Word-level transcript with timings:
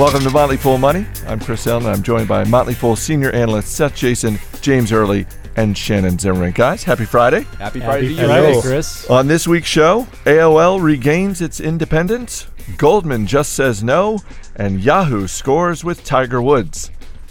Welcome 0.00 0.22
to 0.22 0.30
Motley 0.30 0.56
Fool 0.56 0.78
Money. 0.78 1.04
I'm 1.26 1.38
Chris 1.38 1.62
Hill. 1.64 1.86
I'm 1.86 2.02
joined 2.02 2.26
by 2.26 2.42
Motley 2.44 2.72
Fool 2.72 2.96
senior 2.96 3.30
analyst 3.32 3.76
Seth 3.76 3.94
Jayson, 3.94 4.38
James 4.62 4.92
Early, 4.92 5.26
and 5.56 5.76
Shannon 5.76 6.18
Zimmerman. 6.18 6.52
Guys, 6.52 6.82
happy 6.82 7.04
Friday. 7.04 7.42
Happy 7.58 7.80
Friday 7.80 8.06
Happy 8.06 8.16
to 8.16 8.22
you. 8.22 8.26
Friday, 8.26 8.52
Chris. 8.62 8.64
Chris. 9.02 9.10
On 9.10 9.26
this 9.26 9.46
week's 9.46 9.68
show, 9.68 10.06
AOL 10.24 10.82
regains 10.82 11.42
its 11.42 11.60
independence, 11.60 12.46
Goldman 12.78 13.26
just 13.26 13.52
says 13.52 13.84
no, 13.84 14.20
and 14.56 14.80
Yahoo 14.80 15.26
scores 15.26 15.84
with 15.84 16.02
Tiger 16.02 16.40
Woods. 16.40 16.90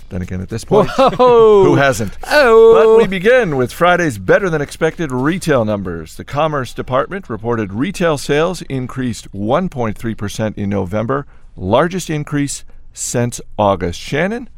Then 0.09 0.22
again, 0.22 0.40
at 0.40 0.49
this 0.49 0.63
point, 0.63 0.90
who 1.17 1.73
hasn't? 1.73 2.20
Oh. 2.27 2.76
But 2.76 2.98
we 3.02 3.08
begin 3.08 3.58
with 3.58 3.73
Friday's 3.73 4.20
better 4.20 4.48
than 4.48 4.62
expected 4.62 5.12
retail 5.12 5.66
numbers. 5.66 6.17
The 6.17 6.23
Commerce 6.23 6.76
Department 6.76 7.31
reported 7.31 7.73
retail 7.73 8.20
sales 8.20 8.62
increased 8.63 9.31
1.3% 9.31 10.55
in 10.55 10.70
November, 10.70 11.26
largest 11.59 12.09
increase 12.09 12.63
since 12.94 13.41
August. 13.58 13.99
Shannon, 13.99 14.49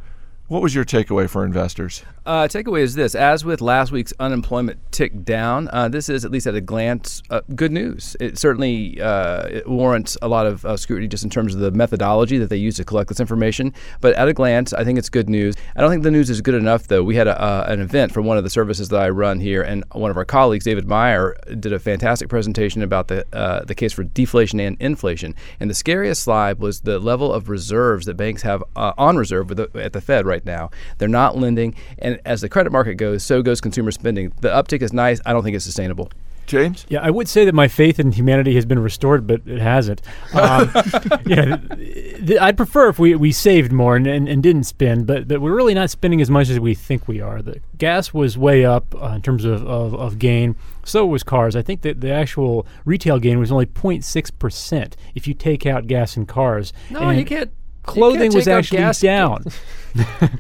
what 0.52 0.62
was 0.62 0.76
your 0.76 0.84
takeaway 0.84 1.30
for 1.30 1.46
investors? 1.46 2.04
Uh, 2.26 2.46
takeaway 2.46 2.82
is 2.82 2.94
this: 2.94 3.16
as 3.16 3.46
with 3.46 3.62
last 3.62 3.90
week's 3.90 4.12
unemployment 4.20 4.78
tick 4.92 5.24
down, 5.24 5.70
uh, 5.72 5.88
this 5.88 6.10
is 6.10 6.26
at 6.26 6.32
least 6.32 6.46
at 6.46 6.54
a 6.54 6.60
glance 6.60 7.24
uh, 7.30 7.40
good 7.56 7.72
news. 7.72 8.18
It 8.20 8.38
certainly 8.38 9.00
uh, 9.00 9.48
it 9.48 9.66
warrants 9.66 10.18
a 10.22 10.28
lot 10.28 10.46
of 10.46 10.66
uh, 10.66 10.76
scrutiny 10.76 11.08
just 11.08 11.24
in 11.24 11.30
terms 11.30 11.56
of 11.56 11.62
the 11.62 11.72
methodology 11.72 12.38
that 12.38 12.50
they 12.50 12.58
use 12.58 12.76
to 12.76 12.84
collect 12.84 13.08
this 13.08 13.22
information. 13.22 13.74
But 14.02 14.14
at 14.16 14.28
a 14.28 14.34
glance, 14.34 14.74
I 14.74 14.84
think 14.84 15.00
it's 15.00 15.08
good 15.08 15.30
news. 15.30 15.56
I 15.78 15.80
don't 15.80 15.90
think 15.90 16.04
the 16.04 16.12
news 16.12 16.30
is 16.30 16.42
good 16.42 16.56
enough, 16.56 16.88
though. 16.88 17.02
We 17.02 17.16
had 17.16 17.30
a, 17.30 17.42
uh, 17.42 17.66
an 17.70 17.80
event 17.80 18.12
for 18.12 18.22
one 18.22 18.38
of 18.38 18.44
the 18.44 18.50
services 18.50 18.90
that 18.90 19.00
I 19.00 19.08
run 19.08 19.40
here, 19.40 19.62
and 19.62 19.86
one 19.94 20.12
of 20.12 20.18
our 20.18 20.26
colleagues, 20.26 20.66
David 20.66 20.86
Meyer, 20.86 21.38
did 21.62 21.72
a 21.72 21.80
fantastic 21.80 22.28
presentation 22.28 22.82
about 22.82 23.08
the 23.08 23.26
the 23.66 23.74
case 23.74 23.94
for 23.94 24.04
deflation 24.04 24.60
and 24.60 24.76
inflation. 24.82 25.34
And 25.62 25.70
the 25.70 25.76
scariest 25.76 26.24
slide 26.24 26.60
was 26.60 26.82
the 26.82 27.00
level 27.00 27.32
of 27.32 27.48
reserves 27.48 28.06
that 28.08 28.16
banks 28.16 28.42
have 28.42 28.62
on 28.76 29.16
reserve 29.16 29.48
the, 29.48 29.70
at 29.76 29.94
the 29.94 30.02
Fed 30.02 30.26
right 30.26 30.41
now. 30.46 30.70
They're 30.98 31.08
not 31.08 31.38
lending, 31.38 31.76
and 32.00 32.20
as 32.26 32.42
the 32.42 32.50
credit 32.50 32.72
market 32.72 32.96
goes, 32.96 33.24
so 33.24 33.42
goes 33.42 33.62
consumer 33.62 33.92
spending. 33.92 34.34
The 34.42 34.50
uptick 34.50 34.82
is 34.82 34.94
nice. 34.94 35.22
I 35.26 35.34
don't 35.34 35.44
think 35.44 35.56
it's 35.56 35.66
sustainable. 35.66 36.12
James? 36.48 36.86
Yeah, 36.90 37.00
I 37.02 37.10
would 37.10 37.30
say 37.30 37.46
that 37.46 37.56
my 37.56 37.70
faith 37.70 37.98
in 37.98 38.12
humanity 38.12 38.56
has 38.56 38.66
been 38.66 38.80
restored, 38.80 39.26
but 39.26 39.42
it 39.46 39.62
hasn't. 39.62 40.02
Um, 40.34 40.70
yeah, 41.26 41.56
th- 41.56 42.26
th- 42.28 42.40
I'd 42.42 42.58
prefer 42.58 42.90
if 42.90 43.00
we, 43.00 43.16
we 43.16 43.32
saved 43.32 43.72
more 43.72 43.96
and, 43.96 44.06
and, 44.06 44.28
and 44.28 44.44
didn't 44.44 44.66
spend, 44.66 45.08
but, 45.08 45.30
but 45.30 45.40
we're 45.40 45.56
really 45.56 45.74
not 45.74 45.90
spending 45.90 46.20
as 46.20 46.30
much 46.30 46.50
as 46.50 46.60
we 46.60 46.74
think 46.76 47.08
we 47.08 47.22
are. 47.22 47.42
The 47.42 47.62
gas 47.78 48.14
was 48.14 48.38
way 48.38 48.66
up 48.66 48.94
uh, 49.02 49.14
in 49.16 49.22
terms 49.22 49.46
of, 49.46 49.66
of, 49.66 49.94
of 49.96 50.20
gain. 50.20 50.58
So 50.84 51.06
was 51.06 51.24
cars. 51.24 51.56
I 51.56 51.62
think 51.62 51.84
that 51.84 52.02
the 52.02 52.12
actual 52.12 52.68
retail 52.84 53.18
gain 53.20 53.40
was 53.40 53.52
only 53.52 53.68
0.6% 53.68 54.94
if 55.16 55.28
you 55.28 55.34
take 55.34 55.66
out 55.66 55.88
gas 55.88 56.18
and 56.18 56.28
cars. 56.28 56.74
No, 56.90 57.00
And 57.00 57.18
you 57.18 57.24
can't. 57.26 57.52
Clothing 57.84 58.34
was 58.34 58.48
actually 58.48 58.80
gas- 58.80 59.00
down. 59.02 59.46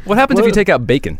What 0.05 0.17
happens 0.17 0.39
if 0.39 0.45
you 0.45 0.51
take 0.53 0.69
out 0.69 0.87
bacon? 0.87 1.19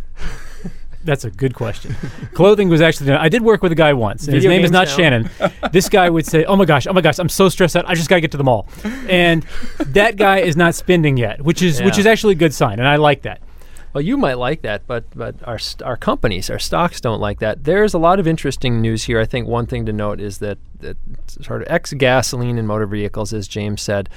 That's 1.04 1.26
a 1.26 1.32
good 1.32 1.54
question. 1.56 1.96
Clothing 2.34 2.70
was 2.70 2.80
actually 2.80 3.08
done. 3.08 3.18
I 3.18 3.28
did 3.28 3.42
work 3.42 3.62
with 3.64 3.72
a 3.72 3.76
guy 3.76 3.92
once. 3.94 4.26
and 4.26 4.36
his 4.36 4.44
Video 4.44 4.56
name 4.56 4.64
is 4.64 4.72
not 4.72 4.88
now. 4.88 4.96
Shannon. 4.96 5.30
this 5.72 5.90
guy 5.90 6.10
would 6.10 6.26
say, 6.28 6.46
"Oh 6.46 6.56
my 6.56 6.66
gosh, 6.66 6.86
oh 6.88 6.94
my 6.94 7.02
gosh, 7.02 7.18
I'm 7.20 7.28
so 7.28 7.50
stressed 7.50 7.76
out. 7.76 7.86
I 7.88 7.96
just 7.96 8.08
got 8.08 8.16
to 8.18 8.22
get 8.22 8.32
to 8.32 8.38
the 8.38 8.44
mall." 8.44 8.68
And 9.10 9.46
that 9.80 10.16
guy 10.16 10.40
is 10.40 10.56
not 10.56 10.76
spending 10.76 11.18
yet, 11.18 11.42
which 11.42 11.62
is 11.62 11.82
which 11.82 11.96
Yeah. 11.96 12.02
is 12.02 12.06
actually 12.06 12.34
a 12.34 12.38
good 12.38 12.54
sign, 12.54 12.80
and 12.80 12.88
I 12.88 12.98
like 12.98 13.24
that. 13.24 13.42
Well, 13.94 14.02
you 14.04 14.16
might 14.16 14.36
like 14.36 14.62
that, 14.62 14.86
but 14.88 15.06
but 15.16 15.36
our 15.46 15.58
st- 15.60 15.82
our 15.82 15.98
companies, 15.98 16.50
our 16.52 16.60
stocks 16.60 17.02
don't 17.02 17.20
like 17.20 17.40
that. 17.40 17.64
There's 17.66 17.94
a 17.96 18.00
lot 18.00 18.20
of 18.20 18.28
interesting 18.28 18.80
news 18.80 19.04
here. 19.06 19.20
I 19.20 19.26
think 19.26 19.48
one 19.48 19.66
thing 19.66 19.86
to 19.88 19.92
note 19.94 20.22
is 20.22 20.38
that, 20.38 20.60
that 20.80 20.96
sort 21.28 21.64
of 21.64 21.68
ex 21.70 21.92
gasoline 21.94 22.58
and 22.60 22.68
motor 22.68 22.86
vehicles, 22.86 23.34
as 23.34 23.48
James 23.50 23.82
said, 23.82 24.08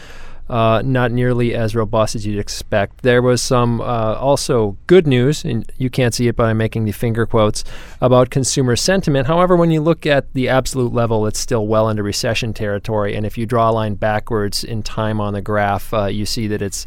uh, 0.48 0.82
not 0.84 1.10
nearly 1.10 1.54
as 1.54 1.74
robust 1.74 2.14
as 2.14 2.26
you'd 2.26 2.38
expect. 2.38 3.02
There 3.02 3.22
was 3.22 3.42
some 3.42 3.80
uh, 3.80 4.14
also 4.14 4.76
good 4.86 5.06
news, 5.06 5.44
and 5.44 5.70
you 5.78 5.90
can't 5.90 6.14
see 6.14 6.28
it, 6.28 6.38
I'm 6.38 6.58
making 6.58 6.84
the 6.84 6.92
finger 6.92 7.26
quotes 7.26 7.64
about 8.00 8.30
consumer 8.30 8.76
sentiment. 8.76 9.26
However, 9.26 9.56
when 9.56 9.70
you 9.70 9.80
look 9.80 10.04
at 10.04 10.32
the 10.34 10.48
absolute 10.48 10.92
level, 10.92 11.26
it's 11.26 11.40
still 11.40 11.66
well 11.66 11.88
into 11.88 12.02
recession 12.02 12.52
territory. 12.52 13.14
And 13.14 13.24
if 13.24 13.38
you 13.38 13.46
draw 13.46 13.70
a 13.70 13.72
line 13.72 13.94
backwards 13.94 14.64
in 14.64 14.82
time 14.82 15.20
on 15.20 15.32
the 15.32 15.42
graph, 15.42 15.94
uh, 15.94 16.06
you 16.06 16.26
see 16.26 16.46
that 16.48 16.60
it's 16.60 16.84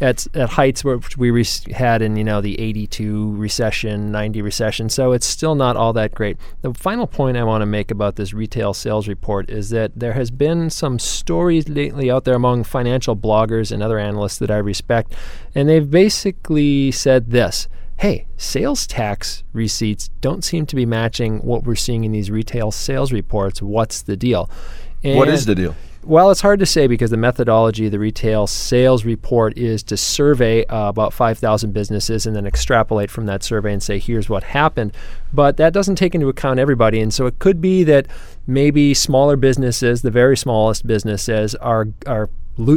at, 0.00 0.26
at 0.34 0.50
heights 0.50 0.84
which 0.84 1.16
we 1.16 1.30
re- 1.30 1.44
had 1.72 2.02
in 2.02 2.16
you 2.16 2.24
know 2.24 2.40
the 2.40 2.58
82 2.60 3.34
recession 3.36 4.10
90 4.10 4.42
recession 4.42 4.88
so 4.88 5.12
it's 5.12 5.26
still 5.26 5.54
not 5.54 5.76
all 5.76 5.92
that 5.92 6.14
great 6.14 6.36
the 6.62 6.72
final 6.74 7.06
point 7.06 7.36
i 7.36 7.44
want 7.44 7.62
to 7.62 7.66
make 7.66 7.90
about 7.90 8.16
this 8.16 8.32
retail 8.32 8.72
sales 8.74 9.08
report 9.08 9.50
is 9.50 9.70
that 9.70 9.92
there 9.96 10.12
has 10.12 10.30
been 10.30 10.70
some 10.70 10.98
stories 10.98 11.68
lately 11.68 12.10
out 12.10 12.24
there 12.24 12.34
among 12.34 12.64
financial 12.64 13.16
bloggers 13.16 13.72
and 13.72 13.82
other 13.82 13.98
analysts 13.98 14.38
that 14.38 14.50
i 14.50 14.56
respect 14.56 15.14
and 15.54 15.68
they've 15.68 15.90
basically 15.90 16.90
said 16.90 17.30
this 17.30 17.68
hey, 17.98 18.26
sales 18.36 18.86
tax 18.86 19.42
receipts 19.52 20.08
don't 20.20 20.44
seem 20.44 20.64
to 20.66 20.76
be 20.76 20.86
matching 20.86 21.40
what 21.40 21.64
we're 21.64 21.74
seeing 21.74 22.04
in 22.04 22.12
these 22.12 22.30
retail 22.30 22.70
sales 22.70 23.12
reports. 23.12 23.60
What's 23.60 24.02
the 24.02 24.16
deal? 24.16 24.48
what 25.02 25.28
is 25.28 25.46
the 25.46 25.54
deal? 25.54 25.76
Well, 26.04 26.30
it's 26.30 26.40
hard 26.40 26.60
to 26.60 26.66
say 26.66 26.86
because 26.86 27.10
the 27.10 27.16
methodology 27.16 27.86
of 27.86 27.92
the 27.92 27.98
retail 27.98 28.46
sales 28.46 29.04
report 29.04 29.56
is 29.58 29.82
to 29.84 29.96
survey 29.96 30.64
uh, 30.66 30.88
about 30.88 31.12
5,000 31.12 31.72
businesses 31.72 32.26
and 32.26 32.34
then 32.34 32.46
extrapolate 32.46 33.10
from 33.10 33.26
that 33.26 33.42
survey 33.42 33.72
and 33.72 33.82
say, 33.82 33.98
here's 33.98 34.28
what 34.28 34.42
happened. 34.44 34.94
But 35.32 35.56
that 35.56 35.72
doesn't 35.72 35.96
take 35.96 36.14
into 36.14 36.28
account 36.28 36.60
everybody. 36.60 37.00
And 37.00 37.12
so 37.12 37.26
it 37.26 37.38
could 37.38 37.60
be 37.60 37.84
that 37.84 38.06
maybe 38.46 38.94
smaller 38.94 39.36
businesses, 39.36 40.02
the 40.02 40.10
very 40.10 40.36
smallest 40.36 40.86
businesses, 40.86 41.54
are, 41.56 41.88
are 42.06 42.30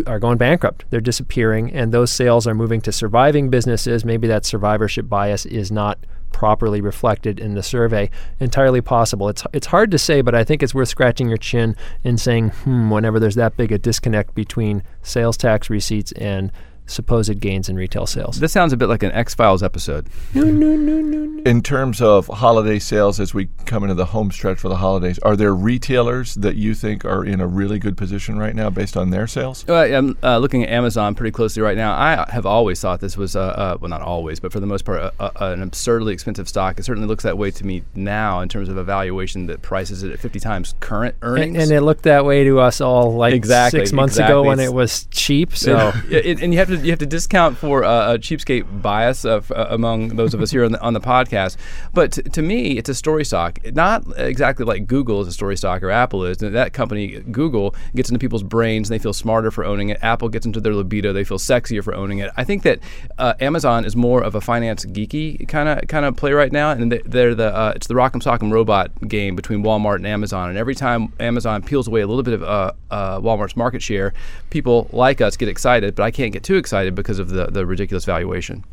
are 0.05 0.19
going 0.19 0.37
bankrupt. 0.37 0.85
They're 0.91 1.01
disappearing, 1.01 1.71
and 1.73 1.91
those 1.91 2.11
sales 2.11 2.45
are 2.45 2.53
moving 2.53 2.81
to 2.81 2.91
surviving 2.91 3.49
businesses. 3.49 4.05
Maybe 4.05 4.27
that 4.27 4.45
survivorship 4.45 5.09
bias 5.09 5.45
is 5.47 5.71
not 5.71 5.97
properly 6.31 6.81
reflected 6.81 7.39
in 7.39 7.53
the 7.53 7.63
survey. 7.63 8.09
Entirely 8.39 8.81
possible. 8.81 9.29
It's 9.29 9.43
it's 9.53 9.67
hard 9.67 9.91
to 9.91 9.97
say, 9.97 10.21
but 10.21 10.35
I 10.35 10.43
think 10.43 10.63
it's 10.63 10.73
worth 10.73 10.89
scratching 10.89 11.29
your 11.29 11.37
chin 11.37 11.75
and 12.03 12.19
saying, 12.19 12.49
hmm, 12.49 12.89
whenever 12.89 13.19
there's 13.19 13.35
that 13.35 13.57
big 13.57 13.71
a 13.71 13.77
disconnect 13.77 14.33
between 14.35 14.83
sales 15.01 15.37
tax 15.37 15.69
receipts 15.69 16.11
and 16.13 16.51
supposed 16.85 17.39
gains 17.39 17.69
in 17.69 17.75
retail 17.75 18.05
sales. 18.05 18.39
This 18.39 18.51
sounds 18.51 18.73
a 18.73 18.77
bit 18.77 18.87
like 18.89 19.03
an 19.03 19.11
X 19.11 19.33
Files 19.33 19.63
episode. 19.63 20.07
In 20.33 21.61
terms 21.63 22.01
of 22.01 22.27
holiday 22.27 22.79
sales, 22.79 23.19
as 23.19 23.33
we 23.33 23.49
come 23.65 23.83
into 23.83 23.95
the 23.95 24.05
home 24.05 24.31
stretch 24.31 24.59
for 24.59 24.69
the 24.69 24.75
holidays, 24.77 25.17
are 25.19 25.35
there 25.35 25.53
retailers 25.55 26.35
that 26.35 26.55
you 26.55 26.73
think 26.73 27.03
are 27.05 27.23
in 27.25 27.41
a 27.41 27.47
really 27.47 27.79
good 27.79 27.97
position 27.97 28.37
right 28.37 28.55
now 28.55 28.69
based 28.69 28.95
on 28.97 29.09
their 29.09 29.27
sales? 29.27 29.65
Well, 29.67 29.81
I'm 29.97 30.17
uh, 30.23 30.37
looking 30.37 30.63
at 30.63 30.69
Amazon 30.69 31.15
pretty 31.15 31.31
closely 31.31 31.61
right 31.61 31.77
now. 31.77 31.93
I 31.93 32.25
have 32.31 32.45
always 32.45 32.79
thought 32.79 32.99
this 32.99 33.17
was, 33.17 33.35
uh, 33.35 33.41
uh, 33.41 33.77
well, 33.79 33.89
not 33.89 34.01
always, 34.01 34.39
but 34.39 34.51
for 34.51 34.59
the 34.59 34.65
most 34.67 34.85
part, 34.85 35.13
an 35.19 35.61
absurdly 35.63 36.13
expensive 36.13 36.47
stock. 36.47 36.79
It 36.79 36.83
certainly 36.83 37.07
looks 37.07 37.23
that 37.23 37.37
way 37.37 37.51
to 37.51 37.65
me 37.65 37.83
now 37.95 38.41
in 38.41 38.49
terms 38.49 38.69
of 38.69 38.77
a 38.77 38.83
valuation 38.83 39.47
that 39.47 39.61
prices 39.61 40.03
it 40.03 40.11
at 40.11 40.19
50 40.19 40.39
times 40.39 40.75
current 40.79 41.15
earnings. 41.21 41.55
and, 41.55 41.63
and 41.63 41.71
it 41.71 41.81
looked 41.81 42.03
that 42.03 42.25
way 42.25 42.43
to 42.43 42.59
us 42.59 42.81
all 42.81 43.13
like 43.15 43.33
Exactly, 43.33 43.79
six 43.79 43.91
months 43.93 44.15
exactly. 44.15 44.33
ago 44.33 44.43
when 44.43 44.59
It's- 44.59 44.69
it 44.69 44.73
was 44.73 45.05
cheap. 45.11 45.55
So 45.55 45.91
Yeah, 46.09 46.19
it- 46.19 46.41
and 46.41 46.53
you 46.53 46.59
have 46.59 46.69
to 46.71 46.77
you 46.77 46.89
have 46.91 46.99
to 46.99 47.05
discount 47.05 47.57
for 47.57 47.83
uh, 47.83 48.13
a 48.13 48.17
cheapskate 48.19 48.81
bias 48.81 49.25
of, 49.25 49.51
uh, 49.51 49.67
among 49.69 50.15
those 50.15 50.33
of 50.33 50.41
us 50.41 50.51
here 50.51 50.65
on 50.65 50.71
the, 50.71 50.81
on 50.81 50.93
the 50.93 50.99
podcast. 51.01 51.57
But 51.93 52.13
t- 52.13 52.21
to 52.23 52.41
me, 52.41 52.77
it's 52.77 52.89
a 52.89 52.95
story 52.95 53.23
stock, 53.25 53.59
not 53.73 54.03
exactly 54.17 54.65
like 54.65 54.87
Google 54.87 55.21
is 55.21 55.27
a 55.27 55.31
story 55.31 55.55
stock 55.57 55.83
or 55.83 55.91
Apple 55.91 56.25
is. 56.25 56.37
That 56.37 56.73
company, 56.73 57.19
Google, 57.19 57.75
gets 57.95 58.09
into 58.09 58.19
people's 58.19 58.43
brains 58.43 58.89
and 58.89 58.99
they 58.99 59.01
feel 59.01 59.13
smarter 59.13 59.51
for 59.51 59.63
owning 59.65 59.89
it. 59.89 59.99
Apple 60.01 60.29
gets 60.29 60.45
into 60.45 60.59
their 60.59 60.73
libido; 60.73 61.13
they 61.13 61.23
feel 61.23 61.37
sexier 61.39 61.83
for 61.83 61.93
owning 61.93 62.19
it. 62.19 62.31
I 62.37 62.43
think 62.43 62.63
that 62.63 62.79
uh, 63.17 63.33
Amazon 63.39 63.85
is 63.85 63.95
more 63.95 64.23
of 64.23 64.35
a 64.35 64.41
finance 64.41 64.85
geeky 64.85 65.47
kind 65.47 65.69
of 65.69 65.87
kind 65.87 66.05
of 66.05 66.15
play 66.15 66.31
right 66.33 66.51
now, 66.51 66.71
and 66.71 66.91
they- 66.91 67.01
they're 67.05 67.35
the 67.35 67.55
uh, 67.55 67.73
it's 67.75 67.87
the 67.87 67.93
rock'em 67.93 68.21
sock'em 68.21 68.51
robot 68.51 68.91
game 69.07 69.35
between 69.35 69.63
Walmart 69.63 69.95
and 69.97 70.07
Amazon. 70.07 70.49
And 70.49 70.57
every 70.57 70.75
time 70.75 71.13
Amazon 71.19 71.61
peels 71.61 71.87
away 71.87 72.01
a 72.01 72.07
little 72.07 72.23
bit 72.23 72.33
of 72.33 72.43
uh, 72.43 72.71
uh, 72.89 73.19
Walmart's 73.19 73.55
market 73.57 73.81
share, 73.81 74.13
people 74.49 74.87
like 74.91 75.21
us 75.21 75.37
get 75.37 75.49
excited, 75.49 75.95
but 75.95 76.03
I 76.03 76.11
can't 76.11 76.31
get 76.31 76.43
too 76.43 76.55
excited 76.61 76.95
because 76.95 77.19
of 77.19 77.27
the, 77.29 77.47
the 77.47 77.65
ridiculous 77.65 78.05
valuation. 78.05 78.63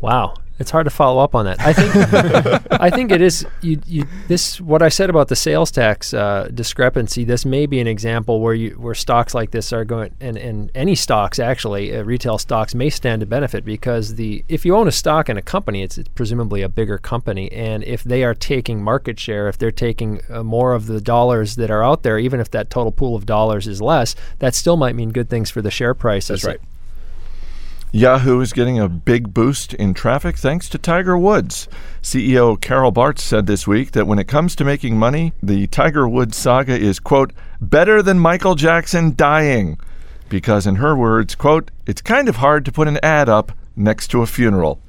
Wow, 0.00 0.34
it's 0.58 0.70
hard 0.72 0.84
to 0.86 0.90
follow 0.90 1.22
up 1.22 1.34
on 1.34 1.44
that. 1.44 1.60
I 1.60 1.72
think 1.72 2.72
I 2.72 2.90
think 2.90 3.10
it 3.12 3.20
is 3.20 3.46
you, 3.62 3.80
you 3.86 4.04
this 4.26 4.60
what 4.60 4.82
I 4.82 4.88
said 4.88 5.10
about 5.10 5.28
the 5.28 5.36
sales 5.36 5.70
tax 5.70 6.12
uh, 6.12 6.50
discrepancy. 6.52 7.24
This 7.24 7.44
may 7.44 7.66
be 7.66 7.80
an 7.80 7.86
example 7.86 8.40
where 8.40 8.52
you 8.52 8.70
where 8.72 8.94
stocks 8.94 9.32
like 9.32 9.52
this 9.52 9.72
are 9.72 9.84
going 9.84 10.12
and, 10.20 10.36
and 10.36 10.70
any 10.74 10.96
stocks 10.96 11.38
actually 11.38 11.96
uh, 11.96 12.02
retail 12.02 12.38
stocks 12.38 12.74
may 12.74 12.90
stand 12.90 13.20
to 13.20 13.26
benefit 13.26 13.64
because 13.64 14.16
the 14.16 14.44
if 14.48 14.66
you 14.66 14.74
own 14.76 14.88
a 14.88 14.92
stock 14.92 15.28
in 15.28 15.36
a 15.36 15.42
company, 15.42 15.82
it's, 15.82 15.96
it's 15.98 16.08
presumably 16.10 16.62
a 16.62 16.68
bigger 16.68 16.98
company, 16.98 17.50
and 17.52 17.84
if 17.84 18.02
they 18.02 18.24
are 18.24 18.34
taking 18.34 18.82
market 18.82 19.20
share, 19.20 19.48
if 19.48 19.56
they're 19.56 19.70
taking 19.70 20.20
uh, 20.28 20.42
more 20.42 20.74
of 20.74 20.86
the 20.86 21.00
dollars 21.00 21.54
that 21.56 21.70
are 21.70 21.84
out 21.84 22.02
there, 22.02 22.18
even 22.18 22.40
if 22.40 22.50
that 22.50 22.70
total 22.70 22.90
pool 22.90 23.14
of 23.14 23.24
dollars 23.24 23.68
is 23.68 23.80
less, 23.80 24.16
that 24.40 24.52
still 24.54 24.76
might 24.76 24.96
mean 24.96 25.10
good 25.10 25.30
things 25.30 25.48
for 25.48 25.62
the 25.62 25.70
share 25.70 25.94
price. 25.94 26.26
That's 26.26 26.44
right. 26.44 26.60
Yahoo 27.94 28.40
is 28.40 28.54
getting 28.54 28.78
a 28.78 28.88
big 28.88 29.34
boost 29.34 29.74
in 29.74 29.92
traffic 29.92 30.36
thanks 30.38 30.66
to 30.70 30.78
Tiger 30.78 31.18
Woods. 31.18 31.68
CEO 32.00 32.58
Carol 32.58 32.90
Bartz 32.90 33.18
said 33.18 33.46
this 33.46 33.66
week 33.66 33.92
that 33.92 34.06
when 34.06 34.18
it 34.18 34.26
comes 34.26 34.56
to 34.56 34.64
making 34.64 34.98
money, 34.98 35.34
the 35.42 35.66
Tiger 35.66 36.08
Woods 36.08 36.36
saga 36.36 36.72
is, 36.78 36.98
quote, 36.98 37.34
better 37.60 38.02
than 38.02 38.18
Michael 38.18 38.54
Jackson 38.54 39.14
dying. 39.14 39.78
because, 40.30 40.66
in 40.66 40.76
her 40.76 40.96
words, 40.96 41.34
quote, 41.34 41.70
it's 41.86 42.00
kind 42.00 42.26
of 42.26 42.36
hard 42.36 42.64
to 42.64 42.72
put 42.72 42.88
an 42.88 42.98
ad 43.02 43.28
up 43.28 43.52
next 43.76 44.08
to 44.08 44.22
a 44.22 44.26
funeral. 44.26 44.80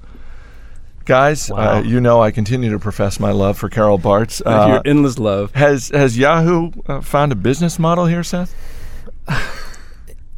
Guys, 1.03 1.49
Wow. 1.49 1.79
uh, 1.79 1.81
you 1.81 1.99
know 1.99 2.21
I 2.21 2.31
continue 2.31 2.71
to 2.71 2.79
profess 2.79 3.19
my 3.19 3.31
love 3.31 3.57
for 3.57 3.67
Carol 3.67 3.99
Bartz. 3.99 4.41
Uh, 4.45 4.67
Your 4.67 4.81
endless 4.85 5.19
love. 5.19 5.51
has 5.53 5.89
has 5.89 6.17
Yahoo 6.17 6.71
uh, 6.87 7.01
found 7.01 7.33
a 7.33 7.35
business 7.35 7.77
model 7.77 8.05
here, 8.05 8.23
Seth? 8.23 8.55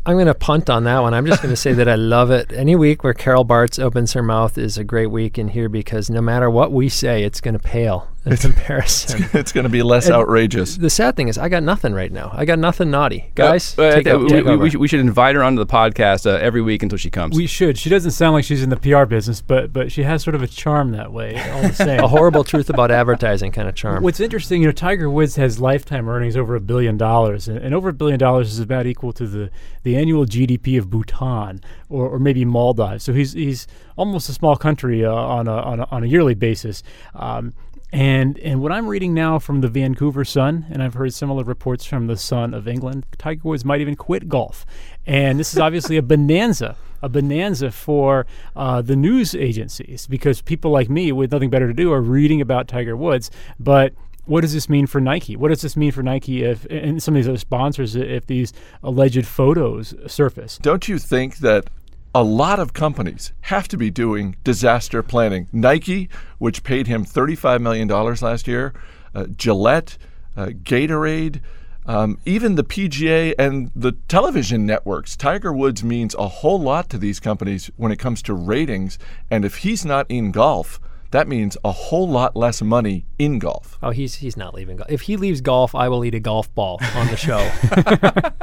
I'm 0.07 0.17
going 0.17 0.27
to 0.27 0.35
punt 0.35 0.69
on 0.69 0.83
that 0.83 0.99
one. 0.99 1.15
I'm 1.15 1.25
just 1.25 1.41
going 1.41 1.51
to 1.51 1.59
say 1.59 1.73
that 1.73 1.89
I 1.89 1.95
love 1.95 2.29
it. 2.29 2.53
Any 2.53 2.75
week 2.75 3.03
where 3.03 3.15
Carol 3.15 3.43
Bartz 3.43 3.81
opens 3.83 4.13
her 4.13 4.21
mouth 4.21 4.55
is 4.55 4.77
a 4.77 4.83
great 4.83 5.07
week 5.07 5.39
in 5.39 5.47
here 5.47 5.67
because 5.67 6.11
no 6.11 6.21
matter 6.21 6.47
what 6.47 6.71
we 6.71 6.89
say, 6.89 7.23
it's 7.23 7.41
going 7.41 7.57
to 7.57 7.59
pale 7.59 8.07
in 8.25 8.37
comparison. 8.37 9.25
It's 9.33 9.51
going 9.51 9.65
to 9.65 9.69
be 9.69 9.83
less 9.83 10.05
And 10.07 10.15
outrageous. 10.15 10.77
the 10.77 10.89
sad 10.89 11.15
thing 11.15 11.27
is, 11.27 11.37
I 11.37 11.49
got 11.49 11.61
nothing 11.63 11.93
right 11.93 12.11
now. 12.11 12.31
I 12.33 12.45
got 12.45 12.57
nothing 12.59 12.89
naughty. 12.89 13.31
Guys, 13.35 13.77
Uh, 13.77 13.83
uh, 13.83 13.95
take, 13.95 14.07
uh, 14.07 14.17
we, 14.19 14.29
take 14.29 14.45
we- 14.45 14.51
over. 14.51 14.63
we 14.63 14.69
should, 14.69 14.79
we 14.79 14.87
should 14.87 14.99
invite 15.01 15.35
her 15.35 15.43
onto 15.43 15.59
the 15.63 15.71
podcast 15.71 16.25
uh, 16.25 16.35
every 16.37 16.61
week 16.61 16.81
until 16.83 16.97
she 16.97 17.09
comes. 17.09 17.35
We 17.35 17.47
should. 17.47 17.77
She 17.77 17.89
doesn't 17.89 18.11
sound 18.11 18.33
like 18.33 18.43
she's 18.45 18.63
in 18.63 18.69
the 18.69 18.77
PR 18.77 19.05
business, 19.05 19.41
but 19.41 19.71
but 19.73 19.91
she 19.91 20.03
has 20.03 20.23
sort 20.23 20.35
of 20.35 20.41
a 20.41 20.47
charm 20.47 20.91
that 20.91 21.11
way. 21.11 21.39
All 21.51 21.61
the 21.63 21.73
same. 21.73 21.99
a 22.03 22.07
horrible 22.07 22.43
truth 22.43 22.69
about 22.69 22.91
advertising 22.91 23.51
kind 23.51 23.67
of 23.69 23.75
charm. 23.75 24.03
What's 24.03 24.19
interesting, 24.19 24.61
you 24.61 24.67
know, 24.67 24.71
Tiger 24.71 25.09
Woods 25.09 25.35
has 25.35 25.59
lifetime 25.59 26.07
earnings 26.09 26.35
over 26.37 26.55
a 26.55 26.61
billion 26.61 26.97
dollars, 26.97 27.47
and, 27.47 27.57
and 27.59 27.75
over 27.75 27.89
a 27.89 27.93
billion 27.93 28.17
dollars 28.19 28.51
is 28.51 28.59
about 28.59 28.85
equal 28.87 29.13
to 29.13 29.27
the, 29.27 29.49
the 29.83 29.95
annual 29.97 30.25
GDP 30.25 30.77
of 30.79 30.89
Bhutan 30.89 31.61
or, 31.89 32.07
or 32.09 32.19
maybe 32.19 32.45
Maldives. 32.45 33.03
So 33.03 33.13
he's 33.13 33.33
he's 33.33 33.67
almost 33.97 34.29
a 34.29 34.33
small 34.33 34.55
country 34.55 35.05
uh, 35.05 35.11
on 35.13 35.47
a 35.47 35.53
on 35.55 35.79
a, 35.81 35.87
on 35.91 36.03
a 36.03 36.07
yearly 36.07 36.33
basis. 36.33 36.81
Um, 37.13 37.53
and 37.91 38.37
and 38.39 38.61
what 38.61 38.71
I'm 38.71 38.87
reading 38.87 39.13
now 39.13 39.39
from 39.39 39.61
the 39.61 39.67
Vancouver 39.67 40.25
Sun, 40.25 40.65
and 40.69 40.83
I've 40.83 40.95
heard 40.95 41.13
similar 41.13 41.43
reports 41.43 41.85
from 41.85 42.07
the 42.07 42.17
Sun 42.17 42.53
of 42.53 42.67
England, 42.67 43.05
Tiger 43.17 43.41
Woods 43.43 43.63
might 43.63 43.81
even 43.81 43.95
quit 43.95 44.27
golf, 44.27 44.65
and 45.05 45.39
this 45.39 45.53
is 45.53 45.59
obviously 45.59 45.97
a 45.97 46.01
bonanza 46.01 46.75
a 47.01 47.09
bonanza 47.09 47.71
for 47.71 48.25
uh, 48.55 48.81
the 48.81 48.95
news 48.95 49.35
agencies 49.35 50.07
because 50.07 50.41
people 50.41 50.71
like 50.71 50.89
me 50.89 51.11
with 51.11 51.31
nothing 51.31 51.51
better 51.51 51.67
to 51.67 51.73
do 51.73 51.91
are 51.91 52.01
reading 52.01 52.41
about 52.41 52.67
Tiger 52.67 52.97
Woods. 52.97 53.29
But 53.59 53.93
what 54.25 54.41
does 54.41 54.53
this 54.53 54.67
mean 54.67 54.87
for 54.87 54.99
Nike? 54.99 55.35
What 55.35 55.49
does 55.49 55.61
this 55.61 55.77
mean 55.77 55.91
for 55.91 56.01
Nike 56.01 56.43
if 56.43 56.65
and 56.65 57.01
some 57.01 57.15
of 57.15 57.19
these 57.19 57.29
other 57.29 57.37
sponsors 57.37 57.95
if 57.95 58.25
these 58.25 58.53
alleged 58.83 59.25
photos 59.25 59.93
surface? 60.07 60.57
Don't 60.57 60.87
you 60.87 60.97
think 60.97 61.37
that 61.37 61.69
a 62.15 62.23
lot 62.23 62.61
of 62.61 62.71
companies 62.71 63.33
have 63.41 63.67
to 63.67 63.77
be 63.77 63.91
doing 63.91 64.37
disaster 64.45 65.03
planning? 65.03 65.49
Nike, 65.51 66.07
which 66.37 66.63
paid 66.63 66.87
him 66.87 67.03
$35 67.03 67.59
million 67.59 67.89
last 67.89 68.47
year, 68.47 68.73
uh, 69.13 69.25
Gillette, 69.27 69.97
uh, 70.37 70.45
Gatorade, 70.63 71.41
um, 71.85 72.17
even 72.25 72.55
the 72.55 72.63
PGA 72.63 73.33
and 73.37 73.69
the 73.75 73.91
television 74.07 74.65
networks. 74.65 75.17
Tiger 75.17 75.51
Woods 75.51 75.83
means 75.83 76.15
a 76.15 76.29
whole 76.29 76.59
lot 76.59 76.89
to 76.89 76.97
these 76.97 77.19
companies 77.19 77.69
when 77.75 77.91
it 77.91 77.99
comes 77.99 78.21
to 78.23 78.33
ratings. 78.33 78.97
And 79.29 79.43
if 79.43 79.57
he's 79.57 79.83
not 79.85 80.09
in 80.09 80.31
golf, 80.31 80.79
that 81.11 81.27
means 81.27 81.57
a 81.63 81.71
whole 81.71 82.07
lot 82.07 82.35
less 82.35 82.61
money 82.61 83.05
in 83.17 83.39
golf. 83.39 83.77
oh, 83.81 83.91
he's 83.91 84.15
he's 84.15 84.35
not 84.35 84.53
leaving. 84.53 84.77
Golf. 84.77 84.91
If 84.91 85.01
he 85.01 85.17
leaves 85.17 85.41
golf, 85.41 85.73
I 85.75 85.87
will 85.89 86.03
eat 86.03 86.15
a 86.15 86.19
golf 86.19 86.53
ball 86.53 86.79
on 86.95 87.07
the 87.07 87.17
show 87.17 87.37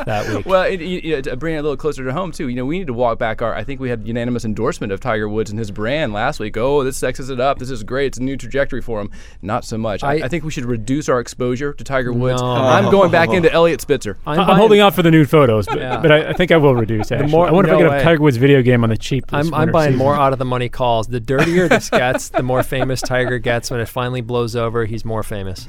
that 0.04 0.32
week. 0.34 0.46
Well, 0.46 0.62
it, 0.62 0.80
you, 0.80 1.00
you 1.02 1.16
know, 1.16 1.20
to 1.22 1.36
bring 1.36 1.54
it 1.54 1.58
a 1.58 1.62
little 1.62 1.76
closer 1.76 2.04
to 2.04 2.12
home 2.12 2.32
too. 2.32 2.48
You 2.48 2.56
know, 2.56 2.64
we 2.64 2.78
need 2.78 2.86
to 2.86 2.92
walk 2.92 3.18
back 3.18 3.42
our. 3.42 3.54
I 3.54 3.64
think 3.64 3.80
we 3.80 3.88
had 3.90 4.06
unanimous 4.06 4.44
endorsement 4.44 4.92
of 4.92 5.00
Tiger 5.00 5.28
Woods 5.28 5.50
and 5.50 5.58
his 5.58 5.70
brand 5.70 6.12
last 6.12 6.40
week. 6.40 6.56
Oh, 6.56 6.84
this 6.84 6.96
sexes 6.96 7.30
it 7.30 7.40
up. 7.40 7.58
This 7.58 7.70
is 7.70 7.82
great. 7.82 8.06
It's 8.06 8.18
a 8.18 8.22
new 8.22 8.36
trajectory 8.36 8.80
for 8.80 9.00
him. 9.00 9.10
Not 9.42 9.64
so 9.64 9.76
much. 9.78 10.02
I, 10.02 10.14
I- 10.14 10.22
I 10.22 10.28
think 10.28 10.44
we 10.44 10.50
should 10.50 10.64
reduce 10.64 11.08
our 11.08 11.20
exposure 11.20 11.72
to 11.74 11.84
Tiger 11.84 12.12
Woods. 12.12 12.40
No. 12.40 12.48
I'm 12.48 12.90
going 12.90 13.10
back 13.10 13.28
oh. 13.30 13.32
into 13.32 13.52
Eliot 13.52 13.80
Spitzer. 13.80 14.16
I'm, 14.26 14.38
holding 14.56 14.80
out 14.80 14.94
for 14.94 15.02
the 15.02 15.10
nude 15.10 15.28
photos, 15.28 15.66
but, 15.66 15.78
Yeah. 15.78 15.98
but 16.00 16.10
I, 16.12 16.30
I 16.30 16.32
think 16.32 16.52
I 16.52 16.56
will 16.56 16.74
reduce. 16.74 17.10
Actually, 17.12 17.30
more- 17.32 17.48
I 17.48 17.50
wonder 17.50 17.70
if 17.70 17.76
I 17.76 17.80
no 17.82 17.88
get 17.90 18.00
a. 18.00 18.04
Tiger 18.04 18.22
Woods 18.22 18.36
video 18.36 18.62
game 18.62 18.82
on 18.84 18.90
the 18.90 18.96
cheap. 18.96 19.26
this 19.26 19.46
I'm, 19.46 19.52
I'm 19.52 19.72
buying 19.72 19.90
season. 19.92 19.98
more 19.98 20.14
out 20.14 20.32
of 20.32 20.38
the 20.38 20.44
money 20.44 20.68
calls. 20.68 21.08
The 21.08 21.20
dirtier 21.20 21.68
this 21.68 21.90
gets, 21.90 22.28
the 22.30 22.42
more 22.42 22.51
famous 22.60 23.00
Tiger 23.00 23.38
gets. 23.38 23.70
When 23.70 23.80
it 23.80 23.88
finally 23.88 24.20
blows 24.20 24.54
over, 24.56 24.84
he's 24.84 25.04
more 25.04 25.22
famous. 25.22 25.68